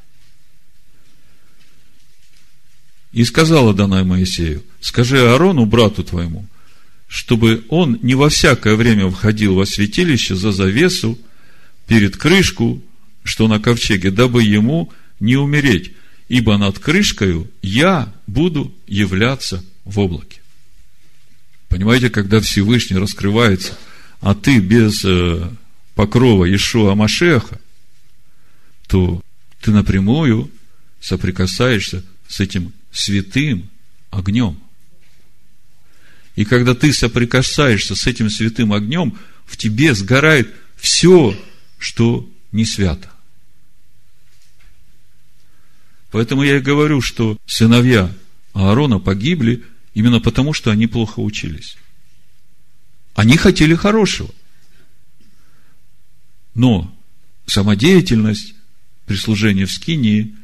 [3.13, 6.47] И сказал Адонай Моисею, скажи Аарону, брату твоему,
[7.07, 11.19] чтобы он не во всякое время входил во святилище за завесу
[11.87, 12.83] перед крышку,
[13.25, 15.93] что на ковчеге, дабы ему не умереть,
[16.29, 20.41] ибо над крышкою я буду являться в облаке.
[21.69, 23.77] Понимаете, когда Всевышний раскрывается,
[24.21, 25.49] а ты без э,
[25.95, 27.59] покрова Ишуа Машеха,
[28.87, 29.23] то
[29.61, 30.51] ты напрямую
[31.01, 33.69] соприкасаешься с этим святым
[34.11, 34.59] огнем.
[36.37, 41.37] И когда ты соприкасаешься с этим святым огнем, в тебе сгорает все,
[41.79, 43.11] что не свято.
[46.11, 48.13] Поэтому я и говорю, что сыновья
[48.53, 51.77] Аарона погибли именно потому, что они плохо учились.
[53.15, 54.31] Они хотели хорошего.
[56.55, 56.97] Но
[57.47, 58.55] самодеятельность
[59.07, 60.37] при служении в Скинии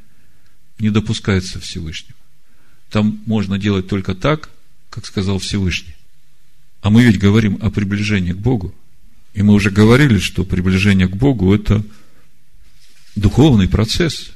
[0.79, 2.19] не допускается Всевышнего.
[2.95, 4.51] Там можно делать только так,
[4.89, 5.97] как сказал Всевышний.
[6.81, 8.73] А мы ведь говорим о приближении к Богу.
[9.33, 11.85] И мы уже говорили, что приближение к Богу– это
[13.17, 14.31] духовный процесс.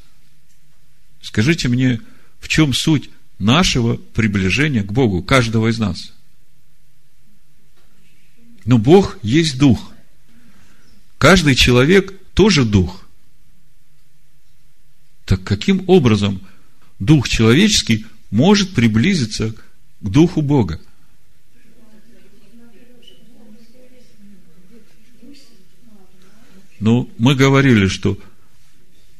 [1.22, 2.00] Скажите мне,
[2.40, 6.12] в чем суть нашего приближения к Богу, каждого из нас?
[8.64, 9.92] Но Бог есть Дух.
[11.18, 13.06] Каждый человек тоже Дух.
[15.26, 16.40] Так каким образом
[16.98, 19.52] Дух человеческий может приблизиться
[20.00, 20.80] к Духу Бога?
[26.80, 28.18] Ну, мы говорили, что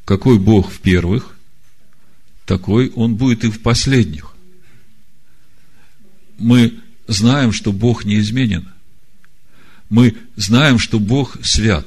[0.05, 1.35] какой Бог в первых,
[2.45, 4.33] такой Он будет и в последних.
[6.37, 8.69] Мы знаем, что Бог неизменен.
[9.89, 11.85] Мы знаем, что Бог свят.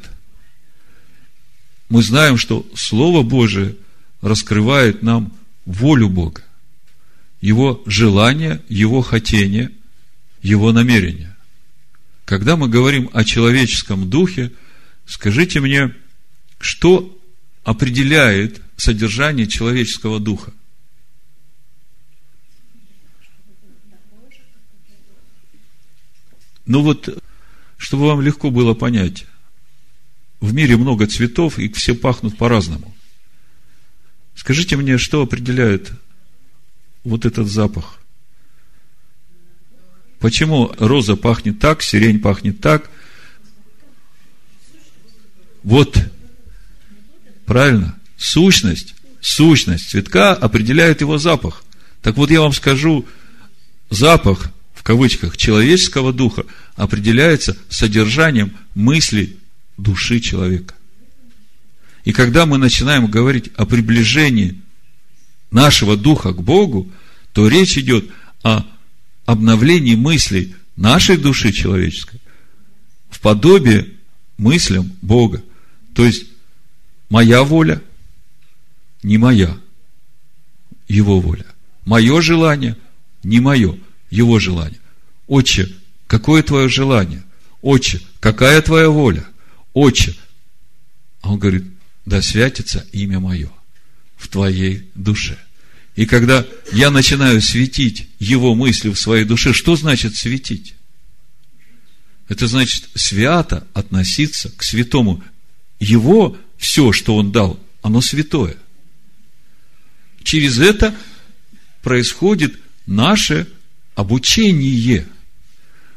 [1.88, 3.76] Мы знаем, что Слово Божие
[4.20, 5.32] раскрывает нам
[5.64, 6.44] волю Бога,
[7.42, 9.72] Его желание, Его хотение,
[10.40, 11.36] Его намерение.
[12.24, 14.52] Когда мы говорим о человеческом духе,
[15.06, 15.94] скажите мне,
[16.60, 17.20] что
[17.64, 20.54] определяет содержание человеческого духа.
[26.64, 27.22] Ну вот,
[27.76, 29.26] чтобы вам легко было понять,
[30.40, 32.94] в мире много цветов, и все пахнут по-разному.
[34.36, 35.92] Скажите мне, что определяет
[37.04, 37.98] вот этот запах?
[40.18, 42.90] Почему роза пахнет так, сирень пахнет так?
[45.62, 45.96] Вот
[47.52, 47.98] Правильно?
[48.16, 51.64] Сущность, сущность цветка определяет его запах.
[52.00, 53.06] Так вот, я вам скажу,
[53.90, 56.44] запах, в кавычках, человеческого духа
[56.76, 59.36] определяется содержанием мыслей
[59.76, 60.74] души человека.
[62.04, 64.61] И когда мы начинаем говорить о приближении
[65.52, 66.90] нашего духа к Богу,
[67.32, 68.10] то речь идет
[68.42, 68.64] о
[69.26, 72.20] обновлении мыслей нашей души человеческой
[73.10, 73.88] в подобие
[74.36, 75.42] мыслям Бога.
[75.94, 76.26] То есть,
[77.12, 77.82] Моя воля
[79.02, 79.54] не моя,
[80.88, 81.44] его воля.
[81.84, 82.74] Мое желание
[83.22, 84.80] не мое, его желание.
[85.26, 85.68] Отче,
[86.06, 87.22] какое твое желание?
[87.60, 89.26] Отче, какая твоя воля?
[89.74, 90.16] Отче.
[91.20, 91.66] А он говорит,
[92.06, 93.50] да святится имя мое
[94.22, 95.36] в твоей душе.
[95.96, 100.74] И когда я начинаю светить его мысли в своей душе, что значит светить?
[102.28, 105.22] Это значит свято относиться к святому.
[105.80, 108.56] Его все, что Он дал, оно святое.
[110.22, 110.94] Через это
[111.82, 113.48] происходит наше
[113.96, 115.08] обучение.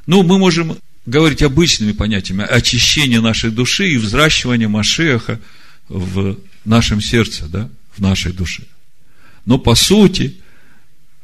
[0.08, 5.40] Ну, мы можем говорить обычными понятиями очищение нашей души и взращивание Машеха
[5.88, 8.64] в нашем сердце, да, в нашей душе.
[9.46, 10.42] Но по сути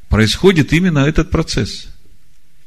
[0.09, 1.87] происходит именно этот процесс.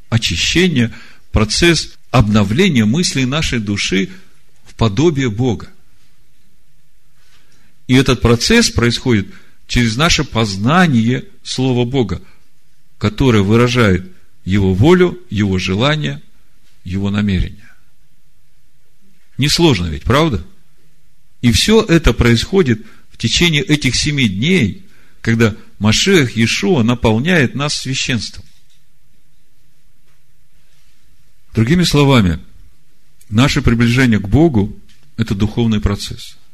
[0.09, 0.93] Очищение,
[1.33, 4.11] процесс обновления мыслей нашей души
[4.65, 5.69] в подобие Бога.
[7.87, 9.29] И этот процесс происходит
[9.67, 12.23] через наше познание Слова Бога,
[12.99, 14.11] которое выражает
[14.45, 16.23] Его волю, Его желание,
[16.85, 17.69] Его намерение.
[19.37, 20.45] Несложно ведь, правда?
[21.41, 24.85] И все это происходит в течение этих семи дней,
[25.23, 28.45] когда Машех Иешуа наполняет нас священством.
[31.55, 32.41] Другими словами,
[33.31, 34.77] наше приближение к Богу–
[35.17, 36.37] это духовный процесс–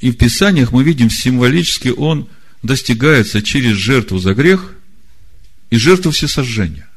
[0.00, 2.26] И в Писаниях мы видим символически он
[2.62, 4.72] достигается через жертву за грех
[5.68, 6.88] и жертву всесожжения.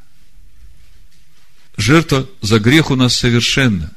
[1.75, 3.91] Жертва за грех у нас совершенна.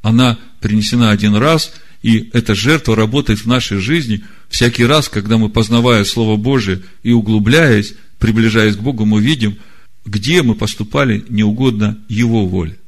[0.00, 1.72] Она принесена один раз,
[2.04, 7.12] и эта жертва работает в нашей жизни всякий раз, когда мы, познавая Слово Божие и
[7.12, 9.56] углубляясь, приближаясь к Богу, мы видим,
[10.04, 12.78] где мы поступали неугодно Его воле.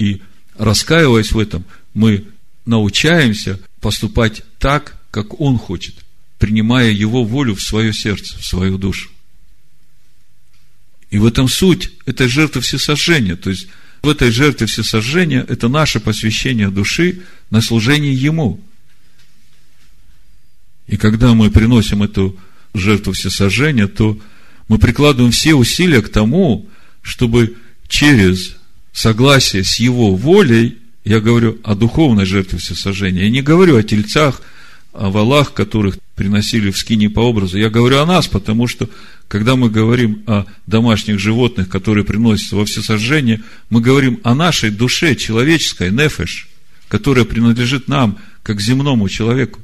[0.00, 0.20] И
[0.56, 2.24] раскаиваясь в этом, мы
[2.66, 5.94] научаемся поступать так, как Он хочет,
[6.38, 9.10] принимая Его волю в свое сердце, в свою душу.
[11.10, 13.36] И в этом суть этой жертвы всесожжения.
[13.36, 13.68] То есть,
[14.02, 18.60] в этой жертве всесожжения это наше посвящение души на служение Ему.
[20.86, 22.36] И когда мы приносим эту
[22.74, 24.18] жертву всесожжения, то
[24.68, 26.68] мы прикладываем все усилия к тому,
[27.02, 27.56] чтобы
[27.88, 28.56] через
[28.92, 34.42] согласие с Его волей, я говорю о духовной жертве всесожжения, я не говорю о тельцах,
[34.92, 38.88] о валах, которых приносили в скине по образу, я говорю о нас, потому что,
[39.28, 45.14] когда мы говорим о домашних животных, которые приносятся во всесожжение, мы говорим о нашей душе
[45.14, 46.48] человеческой, нефеш,
[46.88, 49.60] которая принадлежит нам, как земному человеку.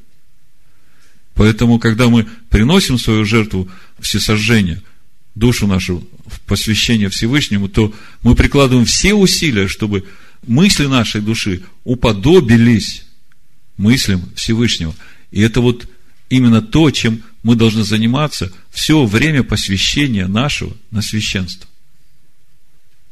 [1.35, 3.68] Поэтому, когда мы приносим свою жертву
[4.00, 4.83] всесожжения–
[5.35, 10.05] душу нашу в посвящение Всевышнему, то мы прикладываем все усилия, чтобы
[10.46, 13.05] мысли нашей души уподобились
[13.77, 14.94] мыслям Всевышнего.
[15.31, 15.88] И это вот
[16.35, 21.68] именно то, чем мы должны заниматься все время посвящения нашего на священство.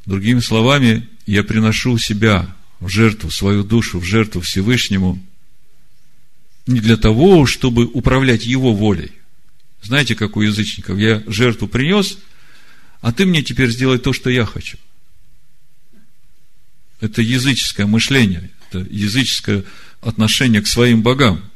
[0.07, 5.25] Другими словами, я приношу себя в жертву, свою душу в жертву Всевышнему
[6.67, 9.13] не для того, чтобы управлять Его волей,
[9.83, 12.19] знаете, как у язычников, я жертву принес,
[13.01, 14.79] а ты мне теперь сделай то, что я хочу.
[17.01, 19.65] Это языческое мышление, это языческое
[20.01, 21.51] отношение к своим богам.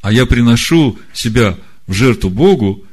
[0.00, 2.84] А я приношу себя в жертву Богу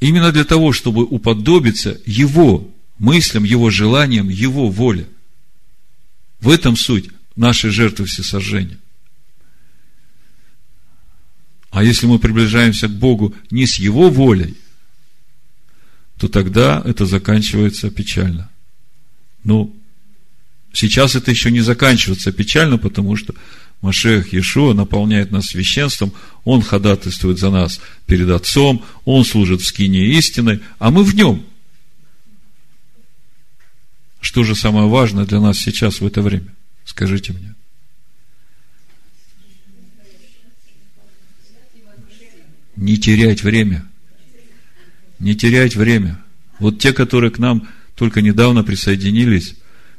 [0.00, 5.08] именно для того, чтобы уподобиться Его мыслям, Его желаниям, Его воле.
[6.40, 8.78] В этом суть нашей жертвы всесожжения.
[11.70, 14.56] А если мы приближаемся к Богу не с Его волей,
[16.18, 18.50] то тогда это заканчивается печально.
[19.42, 19.74] Ну,
[20.72, 23.34] сейчас это еще не заканчивается печально, потому что
[23.82, 26.12] Машех Иешуа наполняет нас священством,
[26.44, 31.44] Он ходатайствует за нас перед Отцом, Он служит в скине истины, а мы в Нем.
[34.20, 36.54] Что же самое важное для нас сейчас в это время?
[36.84, 37.54] Скажите мне.
[42.82, 43.86] не терять время.
[45.18, 46.22] Не терять время.
[46.58, 49.54] Вот те, которые к нам только недавно присоединились,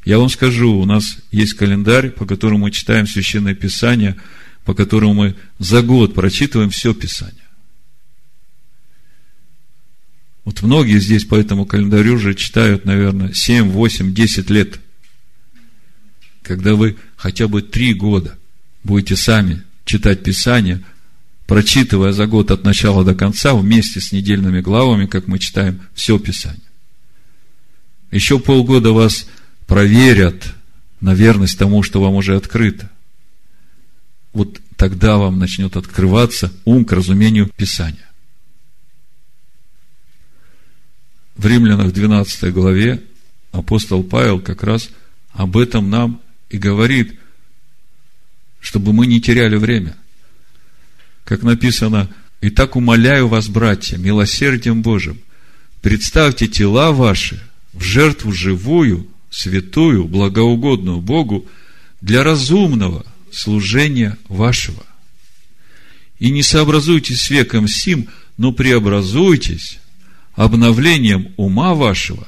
[0.06, 4.16] я вам скажу, у нас есть календарь, по которому мы читаем Священное Писание,
[4.66, 7.36] по которому мы за год прочитываем все Писание.
[10.46, 14.80] Вот многие здесь по этому календарю уже читают, наверное, 7, 8, 10 лет.
[16.42, 18.38] Когда вы хотя бы три года
[18.84, 20.84] будете сами читать Писание–
[21.48, 26.18] прочитывая за год от начала до конца, вместе с недельными главами, как мы читаем, все
[26.18, 26.60] Писание.
[28.12, 29.28] Еще полгода вас
[29.68, 30.54] проверят
[31.02, 32.90] на верность тому, что вам уже открыто.
[34.34, 38.10] Вот тогда вам начнет открываться ум к разумению Писания.
[41.36, 43.02] В Римлянах 12 главе
[43.52, 44.90] апостол Павел как раз
[45.32, 47.20] об этом нам и говорит,
[48.60, 49.96] чтобы мы не теряли время
[51.24, 52.10] как написано,
[52.42, 55.20] «И так умоляю вас, братья, милосердием Божьим,
[55.82, 61.48] представьте тела ваши в жертву живую, святую, благоугодную Богу
[62.02, 64.84] для разумного служения вашего.
[66.20, 69.80] И не сообразуйтесь с веком сим, но преобразуйтесь
[70.36, 72.28] обновлением ума вашего,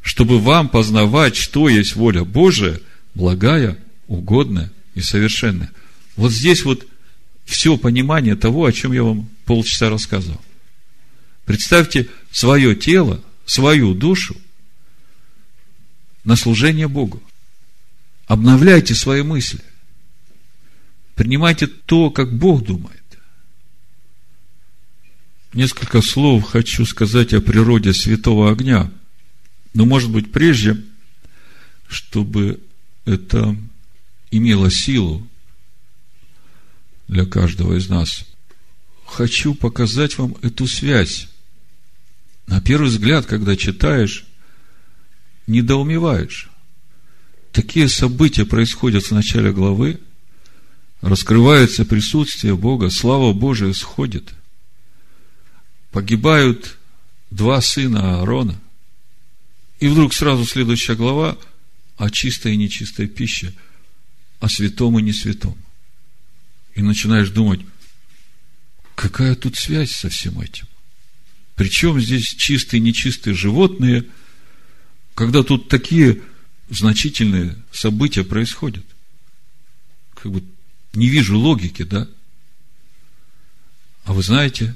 [0.00, 2.80] чтобы вам познавать, что есть воля Божия,
[3.14, 5.72] благая, угодная и совершенная.
[6.14, 6.86] Вот здесь вот
[7.44, 10.40] все понимание того, о чем я вам полчаса рассказал.
[11.46, 14.36] Представьте свое тело, свою душу
[16.24, 17.22] на служение Богу.
[18.26, 19.60] Обновляйте свои мысли.
[21.14, 23.00] Принимайте то, как Бог думает.
[25.52, 28.90] Несколько слов хочу сказать о природе святого огня.
[29.74, 30.82] Но, может быть, прежде,
[31.88, 32.60] чтобы
[33.04, 33.56] это
[34.30, 35.26] имело силу,
[37.12, 38.24] для каждого из нас.
[39.04, 41.28] Хочу показать вам эту связь.
[42.46, 44.24] На первый взгляд, когда читаешь,
[45.52, 46.50] недоумеваешь.
[47.52, 50.00] Такие события происходят в начале главы,
[51.02, 54.32] раскрывается присутствие Бога, слава Божия сходит.
[55.90, 56.78] Погибают
[57.30, 58.58] два сына Аарона.
[59.80, 61.36] И вдруг сразу следующая глава
[61.96, 63.52] о чистой и нечистой пище,
[64.40, 65.56] о святом и несвятом.
[66.74, 67.60] И начинаешь думать,
[68.94, 70.66] какая тут связь со всем этим?
[71.54, 74.06] Причем здесь чистые и нечистые животные,
[75.14, 76.22] когда тут такие
[76.70, 78.84] значительные события происходят?
[80.14, 80.42] Как бы
[80.94, 82.08] не вижу логики, да?
[84.04, 84.74] А вы знаете,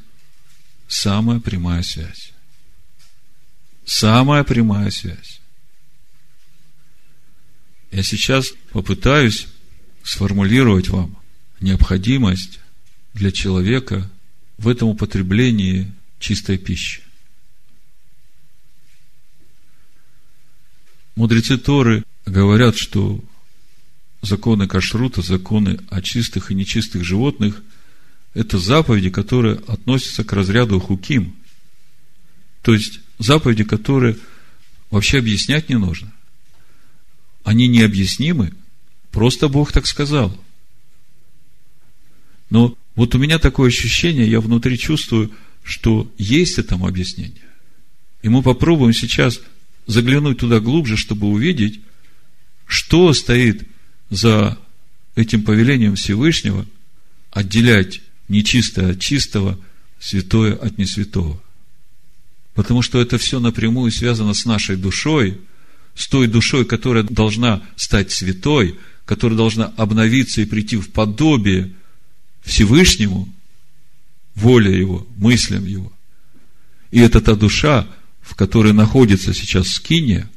[0.89, 2.33] самая прямая связь.
[3.85, 5.41] Самая прямая связь.
[7.93, 9.47] Я сейчас попытаюсь
[10.03, 11.19] сформулировать вам
[11.61, 12.61] необходимость
[13.15, 14.11] для человека
[14.59, 17.06] в этом употреблении чистой пищи.
[21.17, 23.25] Мудрецы Торы говорят, что
[24.21, 27.63] законы кашрута, законы о чистых и нечистых животных–
[28.35, 31.35] это заповеди, которые относятся к разряду хуким.
[32.61, 34.19] То есть, заповеди, которые
[34.91, 36.13] вообще объяснять не нужно.
[37.45, 38.53] Они необъяснимы,
[39.11, 40.39] просто Бог так сказал.
[42.51, 47.43] Но вот у меня такое ощущение, я внутри чувствую, что есть этому объяснение.
[48.21, 49.41] И мы попробуем сейчас
[49.87, 51.81] заглянуть туда глубже, чтобы увидеть,
[52.67, 53.67] что стоит
[54.11, 54.59] за
[55.15, 56.67] этим повелением Всевышнего
[57.31, 59.59] отделять нечистое от чистого,
[59.99, 61.41] святое от несвятого.
[62.55, 65.41] Потому что это все напрямую связано с нашей душой,
[65.95, 71.73] с той душой, которая должна стать святой, которая должна обновиться и прийти в подобие
[72.43, 73.33] Всевышнему,
[74.35, 75.93] воле Его, мыслям Его.
[76.91, 77.87] И это та душа,
[78.27, 80.29] в которой находится сейчас скиния,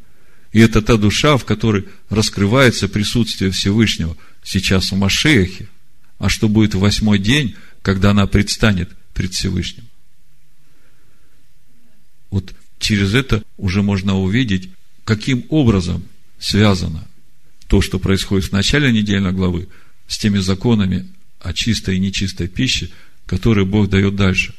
[0.51, 5.67] и это та душа, в которой раскрывается присутствие Всевышнего сейчас в Машехе.
[6.19, 9.85] А что будет в восьмой день, когда она предстанет пред Всевышним?
[12.29, 14.69] Вот через это уже можно увидеть,
[15.03, 16.03] каким образом
[16.37, 17.07] связано
[17.67, 19.67] то, что происходит в начале недельной главы,
[20.07, 21.07] с теми законами
[21.39, 22.89] о чистой и нечистой пище,
[23.25, 24.53] которые Бог дает дальше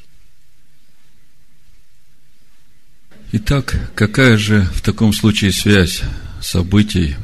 [3.33, 6.01] Итак, какая же в таком случае связь
[6.41, 7.15] событий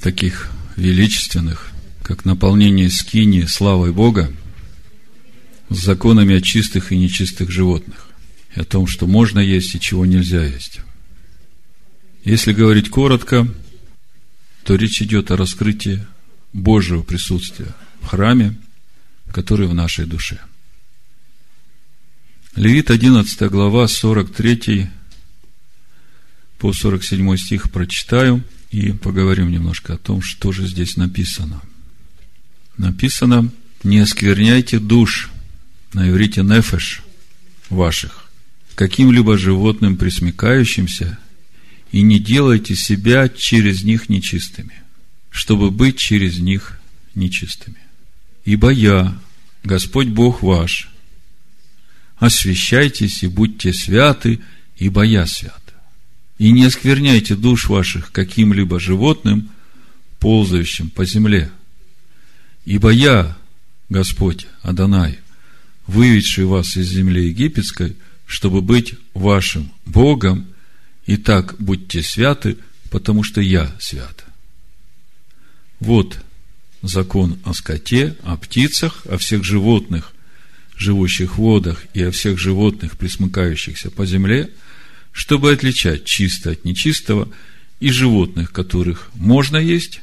[0.00, 1.70] таких величественных,
[2.02, 4.32] как наполнение скини славой Бога,
[5.68, 8.08] с законами о чистых и нечистых животных,
[8.56, 10.80] и о том, что можно есть и чего нельзя есть?
[12.24, 13.46] Если говорить коротко,
[14.64, 16.04] то речь идет о раскрытии
[16.52, 18.56] Божьего присутствия в храме,
[19.30, 20.40] который в нашей душе.
[22.56, 24.90] Левит 11 глава, 43
[26.62, 31.60] по 47 стих прочитаю и поговорим немножко о том, что же здесь написано.
[32.78, 33.50] Написано,
[33.82, 35.28] не оскверняйте душ,
[35.92, 37.02] на иврите нефеш
[37.68, 38.30] ваших,
[38.76, 41.18] каким-либо животным присмекающимся,
[41.90, 44.84] и не делайте себя через них нечистыми,
[45.30, 46.78] чтобы быть через них
[47.16, 47.80] нечистыми.
[48.44, 49.18] Ибо я,
[49.64, 50.90] Господь Бог ваш,
[52.18, 54.38] освящайтесь и будьте святы,
[54.76, 55.61] ибо я свят
[56.42, 59.50] и не оскверняйте душ ваших каким-либо животным,
[60.18, 61.52] ползающим по земле.
[62.64, 63.38] Ибо я,
[63.88, 65.20] Господь Адонай,
[65.86, 67.94] выведший вас из земли египетской,
[68.26, 70.48] чтобы быть вашим Богом,
[71.06, 72.56] и так будьте святы,
[72.90, 74.24] потому что я свят.
[75.78, 76.18] Вот
[76.82, 80.12] закон о скоте, о птицах, о всех животных,
[80.76, 84.50] живущих в водах, и о всех животных, присмыкающихся по земле–
[85.12, 87.28] чтобы отличать чисто от нечистого
[87.80, 90.00] и животных, которых можно есть,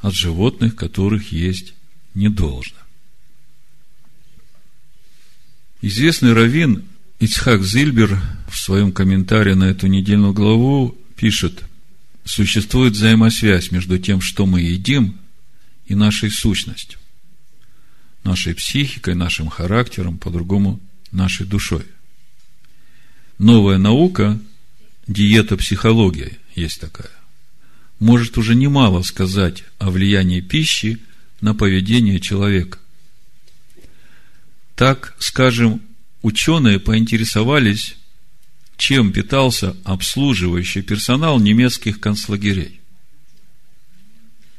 [0.00, 1.74] от животных, которых есть
[2.14, 2.76] не должно.
[5.80, 6.84] Известный раввин
[7.20, 11.64] Ицхак Зильбер в своем комментарии на эту недельную главу пишет,
[12.24, 15.18] существует взаимосвязь между тем, что мы едим,
[15.86, 16.98] и нашей сущностью,
[18.24, 20.80] нашей психикой, нашим характером, по-другому,
[21.12, 21.84] нашей душой
[23.38, 24.38] новая наука,
[25.06, 27.10] диета психология есть такая,
[27.98, 31.00] может уже немало сказать о влиянии пищи
[31.40, 32.78] на поведение человека.
[34.76, 35.82] Так, скажем,
[36.22, 37.96] ученые поинтересовались,
[38.76, 42.80] чем питался обслуживающий персонал немецких концлагерей.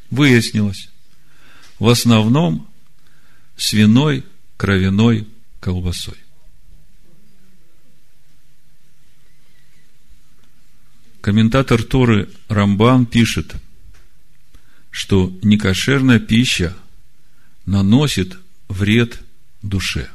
[0.10, 0.90] Выяснилось,
[1.80, 2.70] в основном
[3.58, 4.24] свиной,
[4.58, 5.28] кровяной
[5.60, 6.25] колбасой.
[11.26, 13.56] Комментатор Торы Рамбан пишет,
[14.92, 16.78] что некошерная пища
[17.66, 19.24] наносит вред
[19.64, 20.08] душе,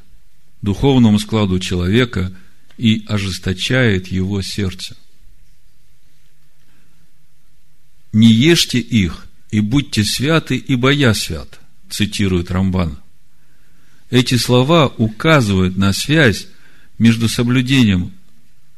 [0.62, 2.32] духовному складу человека
[2.76, 4.96] и ожесточает его сердце.
[8.12, 11.58] Не ешьте их, и будьте святы, ибо я свят,
[11.88, 13.00] цитирует Рамбан.
[14.10, 16.46] Эти слова указывают на связь
[16.98, 18.12] между соблюдением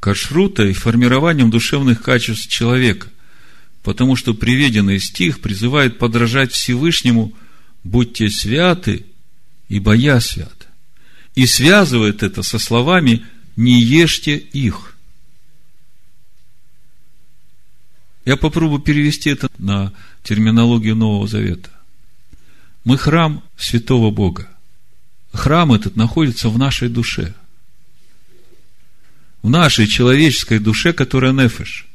[0.03, 3.07] кашрута и формированием душевных качеств человека,
[3.85, 7.33] потому что приведенный стих призывает подражать Всевышнему
[7.85, 9.07] «Будьте святы,
[9.69, 10.67] ибо я свят».
[11.37, 13.25] И связывает это со словами
[13.55, 14.97] «Не ешьте их».
[18.25, 19.93] Я попробую перевести это на
[20.25, 21.71] терминологию Нового Завета.
[22.83, 24.49] Мы храм святого Бога.
[25.33, 27.37] Храм этот находится в нашей душе.
[29.43, 31.87] В нашей человеческой душе, которая нефеш.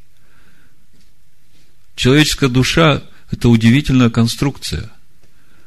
[1.95, 4.91] Человеческая душа– это удивительная конструкция,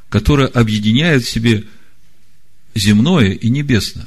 [0.08, 1.66] которая объединяет в себе
[2.74, 4.06] земное и небесное.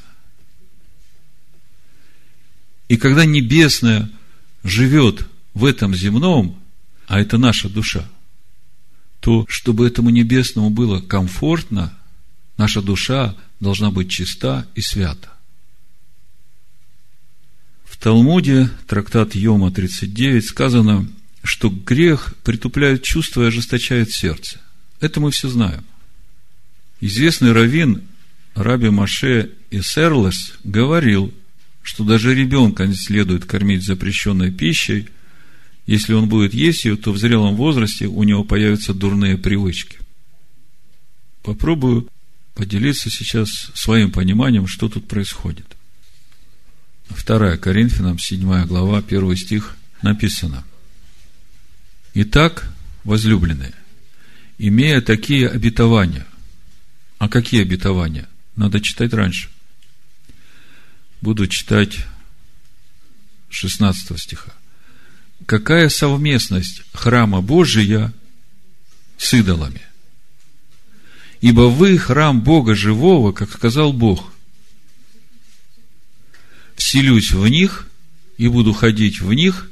[2.88, 4.10] И когда небесное
[4.64, 6.62] живет в этом земном,
[7.08, 8.08] а это наша душа,
[9.20, 11.98] то чтобы этому небесному было комфортно,
[12.58, 15.33] наша душа должна быть чиста и свята.
[17.94, 21.08] В Талмуде, трактат Йома 39, сказано,
[21.44, 24.60] что грех притупляет чувства и ожесточает сердце.
[25.00, 25.86] Это мы все знаем.
[27.02, 28.02] Известный раввин
[28.56, 31.32] Раби Маше Исерлес говорил,
[31.84, 35.08] что даже ребенка не следует кормить запрещенной пищей–
[35.86, 39.98] если он будет есть ее, то в зрелом возрасте у него появятся дурные привычки.
[41.42, 42.08] Попробую
[42.56, 45.73] поделиться сейчас своим пониманием, что тут происходит.
[47.10, 50.64] Вторая Коринфянам, 7 глава, 1 стих написано.
[52.14, 52.70] Итак,
[53.04, 53.74] возлюбленные,
[54.58, 56.28] имея такие обетования,
[57.18, 58.28] а какие обетования?
[58.56, 59.50] Надо читать раньше.
[61.22, 62.06] Буду читать
[63.50, 64.54] 16 стиха
[65.46, 68.14] какая совместность храма Божия
[69.18, 69.82] с идолами?
[71.42, 74.33] Ибо вы храм Бога живого, как сказал Бог.
[76.76, 77.88] Вселюсь в них
[78.38, 79.70] и буду ходить в них,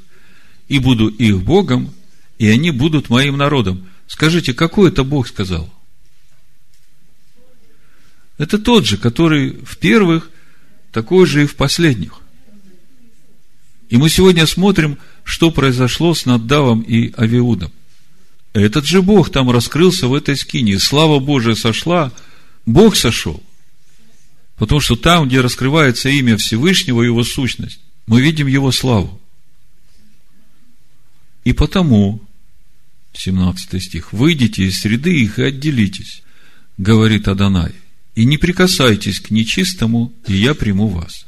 [0.68, 1.92] и буду их Богом,
[2.38, 3.88] и они будут моим народом.
[4.06, 5.72] Скажите, какой это Бог сказал?
[8.38, 10.30] Это тот же, который в первых,
[10.90, 12.20] такой же и в последних.
[13.88, 17.72] И мы сегодня смотрим– что произошло с Наддавом и Авиудом.
[18.52, 20.78] Этот же Бог там раскрылся в этой скине.
[20.78, 22.12] Слава Божия сошла,
[22.66, 23.42] Бог сошел.
[24.56, 29.20] Потому что там, где раскрывается имя Всевышнего и его сущность, мы видим его славу.
[31.44, 32.22] И потому,
[33.14, 36.22] 17 стих, выйдите из среды их и отделитесь,
[36.78, 37.72] говорит Адонай,
[38.14, 41.26] и не прикасайтесь к нечистому, и я приму вас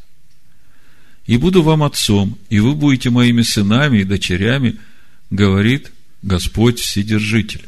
[1.27, 4.79] и буду вам отцом, и вы будете моими сынами и дочерями,
[5.31, 5.91] говорит
[6.22, 7.64] Господь Вседержитель.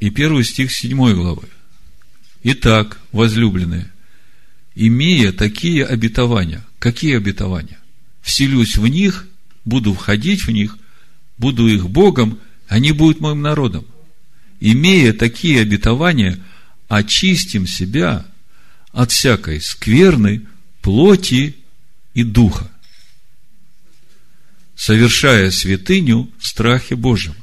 [0.00, 1.48] И первый стих седьмой главы.
[2.42, 3.90] Итак, возлюбленные,
[4.74, 7.78] имея такие обетования, какие обетования?
[8.22, 9.26] Вселюсь в них,
[9.64, 10.78] буду входить в них,
[11.38, 13.86] буду их Богом, они будут моим народом.
[14.60, 16.38] Имея такие обетования,
[16.88, 18.26] очистим себя
[18.92, 20.46] от всякой скверной
[20.80, 21.56] плоти
[22.14, 22.70] и духа,
[24.76, 27.34] совершая святыню в страхе Божьем.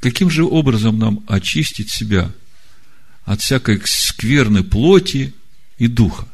[0.00, 2.32] Каким же образом нам очистить себя
[3.26, 5.34] от всякой скверной плоти
[5.76, 6.26] и духа?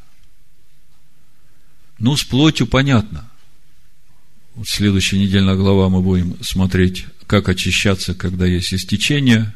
[1.99, 3.29] Ну, с плотью понятно.
[4.55, 9.55] Вот следующая недельная глава мы будем смотреть, как очищаться, когда есть истечение.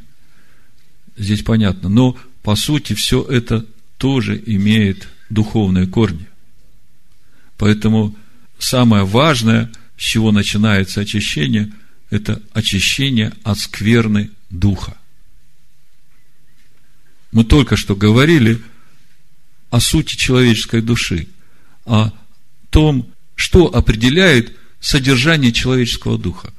[1.16, 1.88] Здесь понятно.
[1.88, 3.66] Но, по сути, все это
[3.98, 6.26] тоже имеет духовные корни.
[7.58, 8.16] Поэтому
[8.58, 11.72] самое важное, с чего начинается очищение,
[12.10, 14.96] это очищение от скверны духа.
[17.36, 18.62] Мы только что говорили
[19.68, 21.28] о сути человеческой души,
[21.84, 22.10] о
[22.70, 26.50] том, что определяет содержание человеческого духа.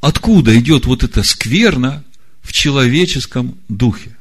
[0.00, 2.02] Откуда идет вот эта скверна
[2.40, 4.16] в человеческом духе?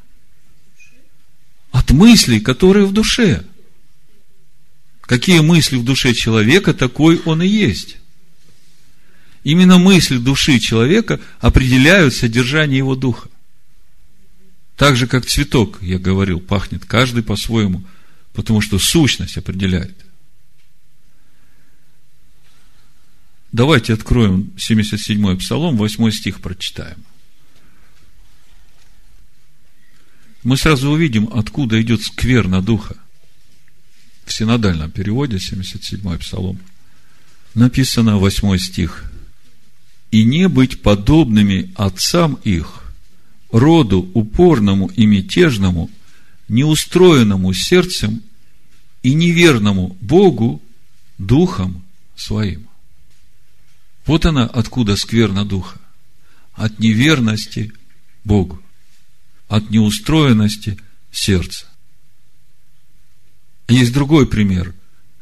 [1.72, 3.46] От мыслей, которые в душе–
[5.04, 7.98] Какие мысли в душе человека, такой он и есть.
[9.44, 13.30] Именно мысли души человека определяют содержание его духа.
[14.76, 17.84] Так же, как цветок, я говорил, пахнет каждый по-своему,
[18.34, 19.96] потому что сущность определяет.
[23.52, 27.04] Давайте откроем 77-й Псалом, 8 стих прочитаем.
[30.44, 32.96] мы сразу увидим, откуда идет скверна духа.
[34.26, 36.60] В синодальном переводе, 77-й псалом,
[37.56, 39.06] написано 8 стих.
[40.12, 42.83] «И не быть подобными отцам их,
[43.54, 45.90] роду упорному и мятежному,
[46.50, 48.22] неустроенному сердцем
[49.02, 50.62] и неверному Богу
[51.18, 51.86] духом
[52.18, 52.68] своим».
[54.06, 55.80] Вот она откуда скверна духа.
[56.56, 57.72] От неверности
[58.26, 58.62] Богу
[59.54, 60.80] от неустроенности
[61.12, 61.68] сердца.
[63.68, 64.74] Есть другой пример.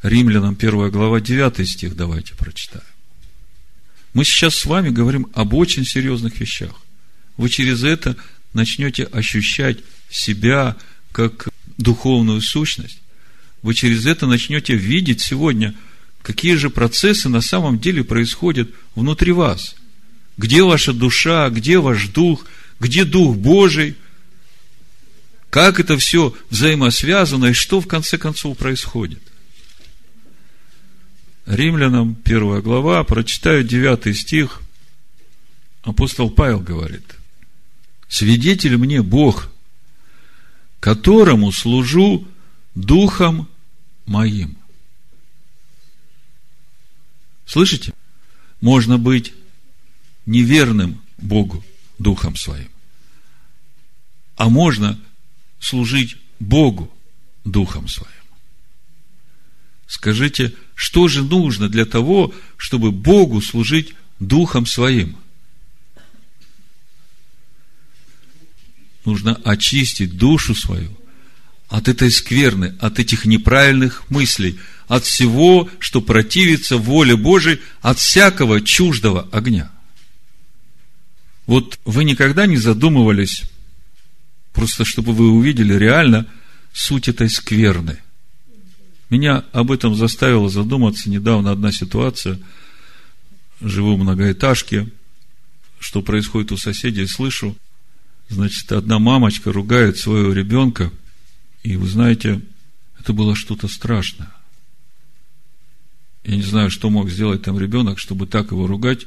[0.02, 2.86] Римлянам 1 глава 9 стих давайте прочитаем.
[4.14, 6.74] Мы сейчас с вами говорим об очень серьезных вещах.
[7.42, 8.16] Вы через это
[8.52, 9.78] начнете ощущать
[10.08, 10.76] себя
[11.10, 13.00] как духовную сущность.
[13.62, 15.74] Вы через это начнете видеть сегодня,
[16.22, 19.74] какие же процессы на самом деле происходят внутри вас.
[20.36, 22.46] Где ваша душа, где ваш дух,
[22.78, 23.96] где Дух Божий,
[25.50, 29.20] как это все взаимосвязано и что в конце концов происходит.
[31.46, 34.62] Римлянам, первая глава, прочитаю девятый стих.
[35.82, 37.02] Апостол Павел говорит,
[38.12, 39.50] «Свидетель мне Бог,
[40.80, 42.28] которому служу
[42.74, 43.48] духом
[44.04, 44.58] моим».
[47.46, 47.94] Слышите?
[48.60, 49.32] Можно быть
[50.26, 51.64] неверным Богу
[51.98, 52.68] духом своим.
[54.36, 55.00] А можно
[55.58, 56.92] служить Богу
[57.44, 58.10] Духом Своим.
[59.86, 65.16] Скажите, что же нужно для того, чтобы Богу служить Духом Своим?
[69.04, 70.96] Нужно очистить душу свою
[71.68, 78.60] от этой скверны, от этих неправильных мыслей, от всего, что противится воле Божией, от всякого
[78.60, 79.70] чуждого огня.
[81.46, 83.44] Вот вы никогда не задумывались
[84.52, 86.26] Просто чтобы вы увидели реально
[86.72, 87.98] суть этой скверны.
[89.10, 92.38] Меня об этом заставила задуматься недавно одна ситуация.
[93.60, 94.88] Живу в многоэтажке.
[95.78, 97.56] Что происходит у соседей, слышу.
[98.32, 100.90] Значит, одна мамочка ругает своего ребенка.
[101.62, 102.40] И вы знаете,
[102.98, 104.32] это было что-то страшное.
[106.24, 109.06] Я не знаю, что мог сделать там ребенок, чтобы так его ругать.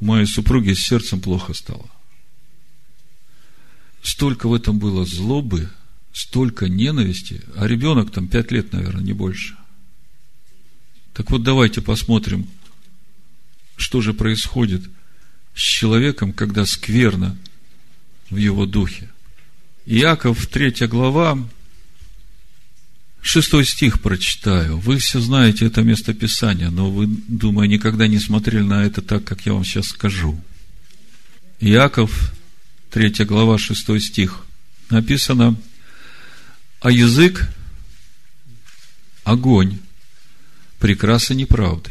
[0.00, 1.90] У моей супруги с сердцем плохо стало
[4.02, 5.70] столько в этом было злобы,
[6.12, 9.56] столько ненависти, а ребенок там пять лет, наверное, не больше.
[11.14, 12.48] Так вот, давайте посмотрим,
[13.76, 14.88] что же происходит
[15.54, 17.36] с человеком, когда скверно
[18.30, 19.08] в его духе.
[19.86, 21.38] Иаков, третья глава,
[23.22, 24.78] шестой стих прочитаю.
[24.78, 29.24] Вы все знаете это место Писания, но вы, думаю, никогда не смотрели на это так,
[29.24, 30.40] как я вам сейчас скажу.
[31.60, 32.32] Иаков,
[32.90, 34.44] 3 глава, 6 стих,
[34.90, 35.56] написано,
[36.80, 37.48] а язык–
[39.24, 39.78] огонь,
[40.78, 41.90] прекраса неправды.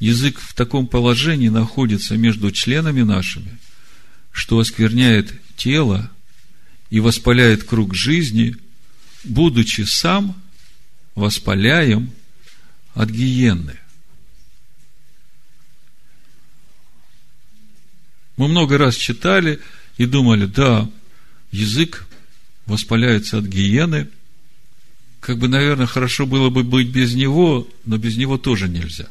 [0.00, 3.58] Язык в таком положении находится между членами нашими,
[4.36, 6.10] что оскверняет тело
[6.90, 8.54] и воспаляет круг жизни,
[9.24, 10.38] будучи сам
[11.14, 12.12] воспаляем
[12.92, 13.78] от гиенны.
[18.36, 19.58] Мы много раз читали
[19.96, 20.86] и думали, да,
[21.50, 22.06] язык
[22.66, 24.06] воспаляется от гиены.
[25.20, 29.08] Как бы, наверное, хорошо было бы быть без него, но без него тоже нельзя.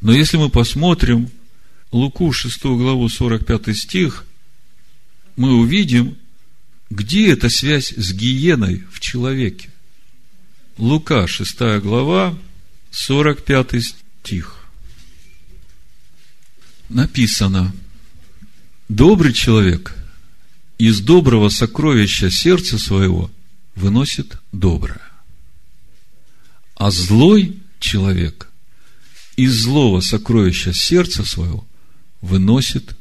[0.00, 1.28] Но если мы посмотрим
[1.92, 4.24] Луку 6 главу 45 стих,
[5.36, 6.16] мы увидим,
[6.90, 9.70] где эта связь с гиеной в человеке.
[10.78, 12.36] Лука 6 глава
[12.90, 14.62] 45 стих
[16.92, 17.72] написано,
[18.88, 19.94] добрый человек
[20.78, 23.30] из доброго сокровища сердца своего
[23.74, 25.00] выносит доброе.
[26.74, 28.48] А злой человек
[29.36, 31.66] из злого сокровища сердца своего
[32.22, 32.96] выносит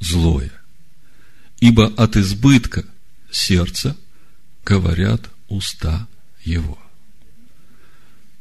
[0.00, 0.52] злое.
[1.60, 2.86] Ибо от избытка
[3.30, 3.94] сердца
[4.64, 6.08] говорят уста
[6.42, 6.78] его.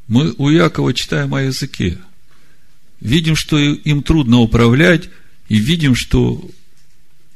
[0.08, 1.98] Мы у Якова читаем о языке–
[3.02, 5.10] видим, что им трудно управлять,
[5.48, 6.50] и видим, что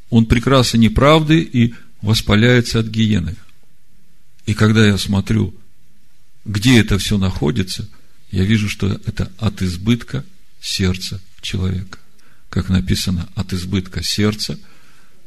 [0.09, 3.35] он прекрасен неправды и воспаляется от гиены.
[4.45, 5.55] И когда я смотрю,
[6.45, 7.89] где это все находится,
[8.31, 10.25] я вижу, что это от избытка
[10.61, 11.97] сердца человека.
[12.53, 14.59] Как написано, от избытка сердца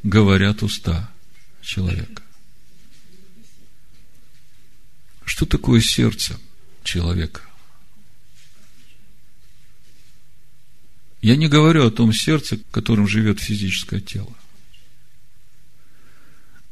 [0.05, 1.11] говорят уста
[1.61, 2.23] человека.
[5.25, 6.39] Что такое сердце
[6.85, 7.41] человека?
[11.21, 14.33] Я не говорю о том сердце, которым живет физическое тело.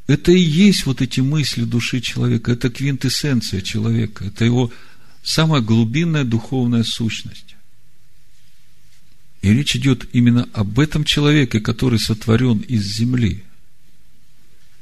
[0.07, 4.71] это и есть вот эти мысли души человека, это квинтэссенция человека, это его
[5.21, 7.54] самая глубинная духовная сущность.
[9.45, 13.43] И речь идет именно об этом человеке, который сотворен из земли.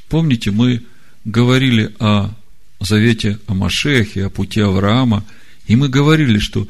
[0.07, 0.85] Помните, мы
[1.25, 2.33] говорили о
[2.79, 5.25] завете о Машехе, о пути Авраама,
[5.67, 6.65] и мы говорили, что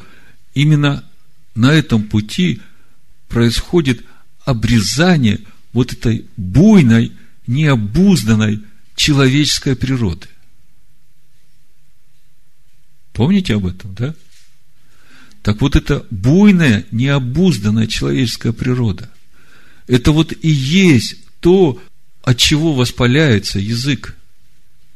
[0.56, 1.08] именно
[1.54, 2.62] на этом пути
[3.28, 4.04] происходит
[4.44, 5.42] обрезание
[5.72, 7.12] вот этой буйной,
[7.46, 8.64] необузданной
[8.96, 10.30] человеческой природы.
[13.12, 14.16] Помните об этом, да?
[15.44, 19.10] Так вот, это буйная, необузданная человеческая природа.
[19.88, 21.80] Это вот и есть то,
[22.24, 24.16] от чего воспаляется язык.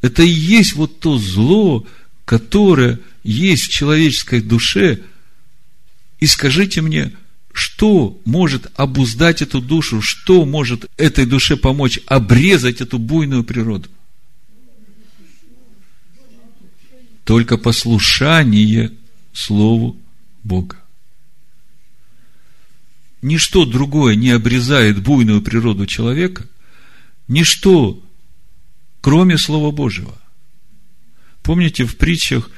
[0.02, 1.86] Это и есть вот то зло,
[2.24, 5.02] которое есть в человеческой душе.
[6.22, 7.12] И скажите мне,
[7.52, 13.90] что может обуздать эту душу, что может этой душе помочь обрезать эту буйную природу?
[17.26, 18.94] Только послушание
[19.34, 19.98] Слову
[20.48, 20.78] Бога.
[23.22, 26.46] Ничто другое не обрезает буйную природу человека,
[27.28, 28.02] ничто,
[29.02, 30.18] кроме Слова Божьего.
[31.44, 32.50] Помните, в притчах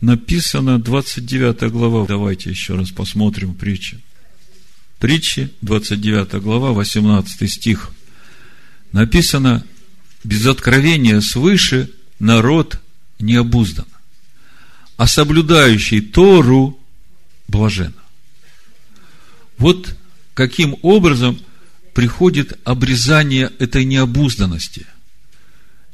[0.00, 2.06] написано 29 глава.
[2.06, 4.00] Давайте еще раз посмотрим притчи.
[4.98, 7.90] Притчи, 29 глава, 18 стих.
[8.92, 9.64] Написано,
[10.22, 12.80] без откровения свыше народ
[13.18, 13.86] не обуздан
[14.96, 16.78] а соблюдающий Тору
[17.48, 17.94] блажен.
[19.58, 19.96] Вот
[20.34, 21.38] каким образом
[21.94, 24.86] приходит обрезание этой необузданности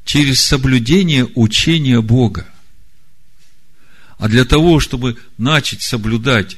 [0.04, 2.46] через соблюдение учения Бога.
[4.18, 6.56] А для того, чтобы начать соблюдать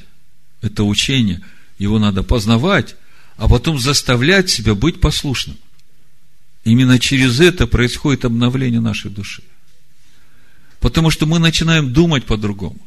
[0.61, 1.41] это учение,
[1.77, 2.95] его надо познавать,
[3.35, 5.57] а потом заставлять себя быть послушным.
[6.63, 9.43] Именно через это происходит обновление нашей души.
[10.79, 12.79] Потому что мы начинаем думать по-другому.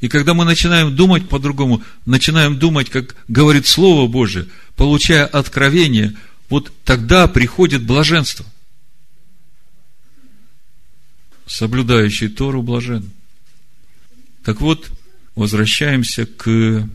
[0.00, 6.14] И когда мы начинаем думать по-другому, начинаем думать, как говорит Слово Божие, получая откровение,
[6.48, 8.44] вот тогда приходит блаженство.
[11.46, 13.10] Соблюдающий Тору блажен.
[14.44, 14.90] Так вот,
[15.34, 16.88] возвращаемся к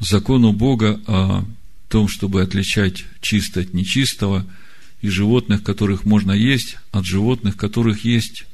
[0.00, 1.44] закону Бога о
[1.88, 4.46] том, чтобы отличать чистое от нечистого,
[5.04, 8.46] и животных, которых можно есть, от животных, которых есть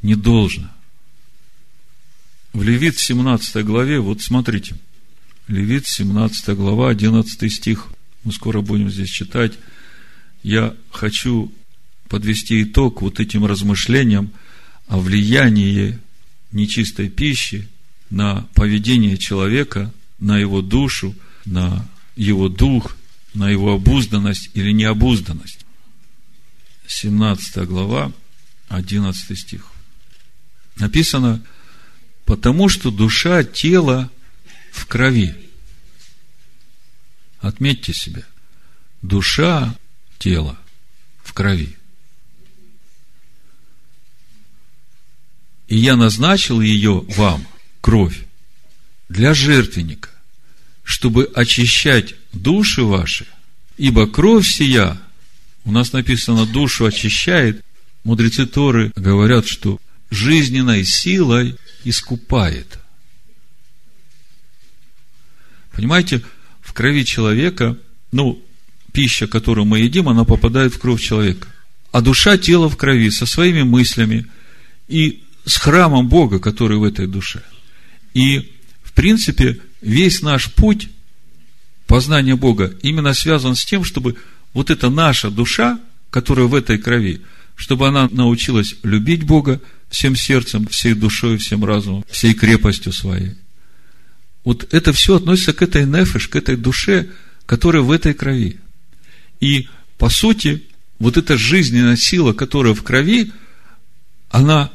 [0.00, 0.70] не должно.
[2.52, 4.76] В Левит 17 главе, вот смотрите,
[5.46, 7.88] Левит 17 глава, 11 стих,
[8.24, 9.52] мы скоро будем здесь читать.
[10.42, 11.52] Я хочу
[12.08, 14.32] подвести итог вот этим размышлениям
[14.88, 15.98] о влиянии
[16.52, 17.68] нечистой пищи
[18.10, 22.96] на поведение человека, на его душу, на его дух,
[23.32, 25.64] на его обузданность или необузданность.
[26.86, 28.12] 17 глава,
[28.68, 29.70] 11 стих
[30.80, 31.42] написано,
[32.30, 34.08] потому что душа тела
[34.70, 35.34] в крови.
[37.40, 38.24] Отметьте себе,
[39.02, 39.74] душа
[40.20, 40.56] тела
[41.24, 41.76] в крови.
[45.66, 47.44] И я назначил ее вам,
[47.80, 48.24] кровь,
[49.08, 50.10] для жертвенника,
[50.84, 53.26] чтобы очищать души ваши,
[53.76, 55.02] ибо кровь сия,
[55.64, 57.64] у нас написано, душу очищает,
[58.04, 62.78] мудрецы Торы говорят, что жизненной силой искупает.
[65.72, 66.22] Понимаете,
[66.60, 67.76] в крови человека,
[68.12, 68.42] ну,
[68.92, 71.48] пища, которую мы едим, она попадает в кровь человека.
[71.92, 74.26] А душа, тело в крови со своими мыслями
[74.88, 77.42] и с храмом Бога, который в этой душе.
[78.14, 78.52] И,
[78.82, 80.88] в принципе, весь наш путь
[81.86, 84.16] познания Бога именно связан с тем, чтобы
[84.52, 87.22] вот эта наша душа, которая в этой крови,
[87.60, 93.34] чтобы она научилась любить Бога, всем сердцем, всей душой, всем разумом, всей крепостью своей.
[94.44, 97.10] Вот это все относится к этой нефеш, к этой душе,
[97.44, 98.58] которая в этой крови.
[99.40, 100.64] И, по сути,
[100.98, 103.30] вот эта жизненная сила, которая в крови,
[104.30, 104.70] она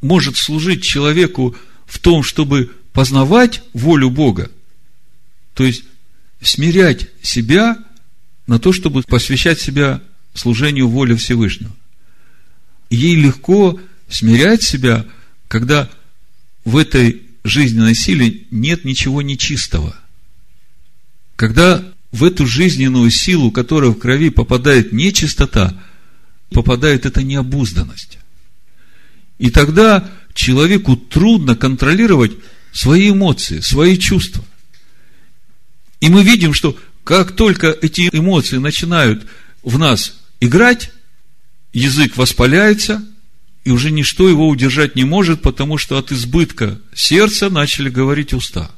[0.00, 4.52] может служить человеку в том, чтобы познавать волю Бога,
[5.54, 5.82] то есть
[6.40, 7.76] смирять себя
[8.46, 10.00] на то, чтобы посвящать себя
[10.32, 11.74] служению воли Всевышнего.
[12.90, 15.06] Ей легко смирять себя,
[15.48, 15.88] когда
[16.64, 19.96] в этой жизненной силе нет ничего нечистого.
[21.36, 25.80] Когда в эту жизненную силу, которая в крови попадает нечистота,
[26.50, 28.18] попадает эта необузданность.
[29.38, 32.32] И тогда человеку трудно контролировать
[32.72, 34.44] свои эмоции, свои чувства.
[36.00, 39.26] И мы видим, что как только эти эмоции начинают
[39.62, 40.90] в нас играть,
[41.72, 43.04] язык воспаляется,
[43.64, 48.70] и уже ничто его удержать не может, потому что от избытка сердца начали говорить уста.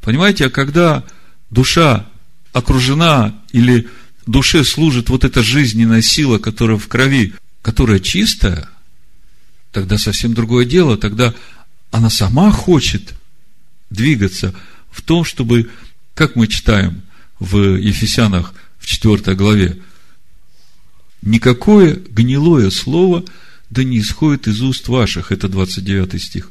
[0.00, 1.04] Понимаете, а когда
[1.50, 2.06] душа
[2.52, 3.88] окружена или
[4.26, 8.68] душе служит вот эта жизненная сила, которая в крови, которая чистая,
[9.72, 10.96] тогда совсем другое дело.
[10.96, 11.34] Тогда
[11.90, 13.14] она сама хочет
[13.90, 14.54] двигаться
[14.90, 15.70] в том, чтобы,
[16.14, 17.02] как мы читаем
[17.38, 19.78] в Ефесянах в 4 главе,
[21.22, 23.24] никакое гнилое слово
[23.70, 26.50] да не исходит из уст ваших, это 29 стих,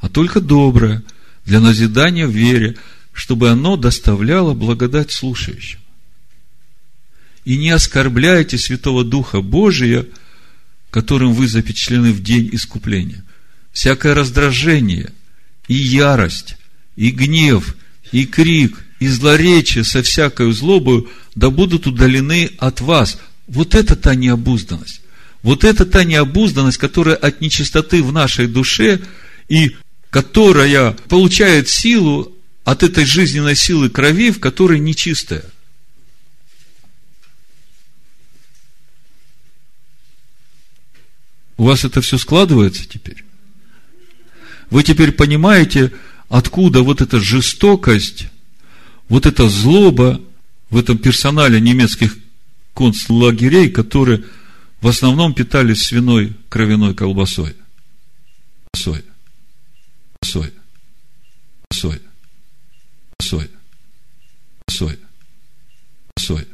[0.00, 1.02] а только доброе,
[1.46, 2.76] для назидания в вере,
[3.12, 5.78] чтобы оно доставляло благодать слушающим.
[7.44, 10.06] И не оскорбляйте Святого Духа Божия,
[10.90, 13.24] которым вы запечатлены в день искупления.
[13.72, 15.12] Всякое раздражение
[15.66, 16.56] и ярость,
[16.96, 17.76] и гнев,
[18.12, 23.18] и крик, и злоречие со всякой злобою да будут удалены от вас.
[23.50, 25.00] Вот это та необузданность.
[25.42, 29.00] Вот это та необузданность, которая от нечистоты в нашей душе
[29.48, 29.76] и
[30.10, 32.32] которая получает силу
[32.62, 35.44] от этой жизненной силы крови, в которой нечистая.
[41.56, 43.24] У вас это все складывается теперь?
[44.70, 45.92] Вы теперь понимаете,
[46.28, 48.28] откуда вот эта жестокость,
[49.08, 50.20] вот эта злоба
[50.70, 52.16] в этом персонале немецких
[52.74, 54.24] концлагерей, которые
[54.80, 57.54] в основном питались свиной кровяной колбасой.
[58.72, 59.04] Колбасой.
[60.20, 60.52] Колбасой.
[61.70, 62.00] Колбасой.
[63.18, 63.50] Колбасой.
[64.66, 64.98] Колбасой.
[66.16, 66.46] Колбасой.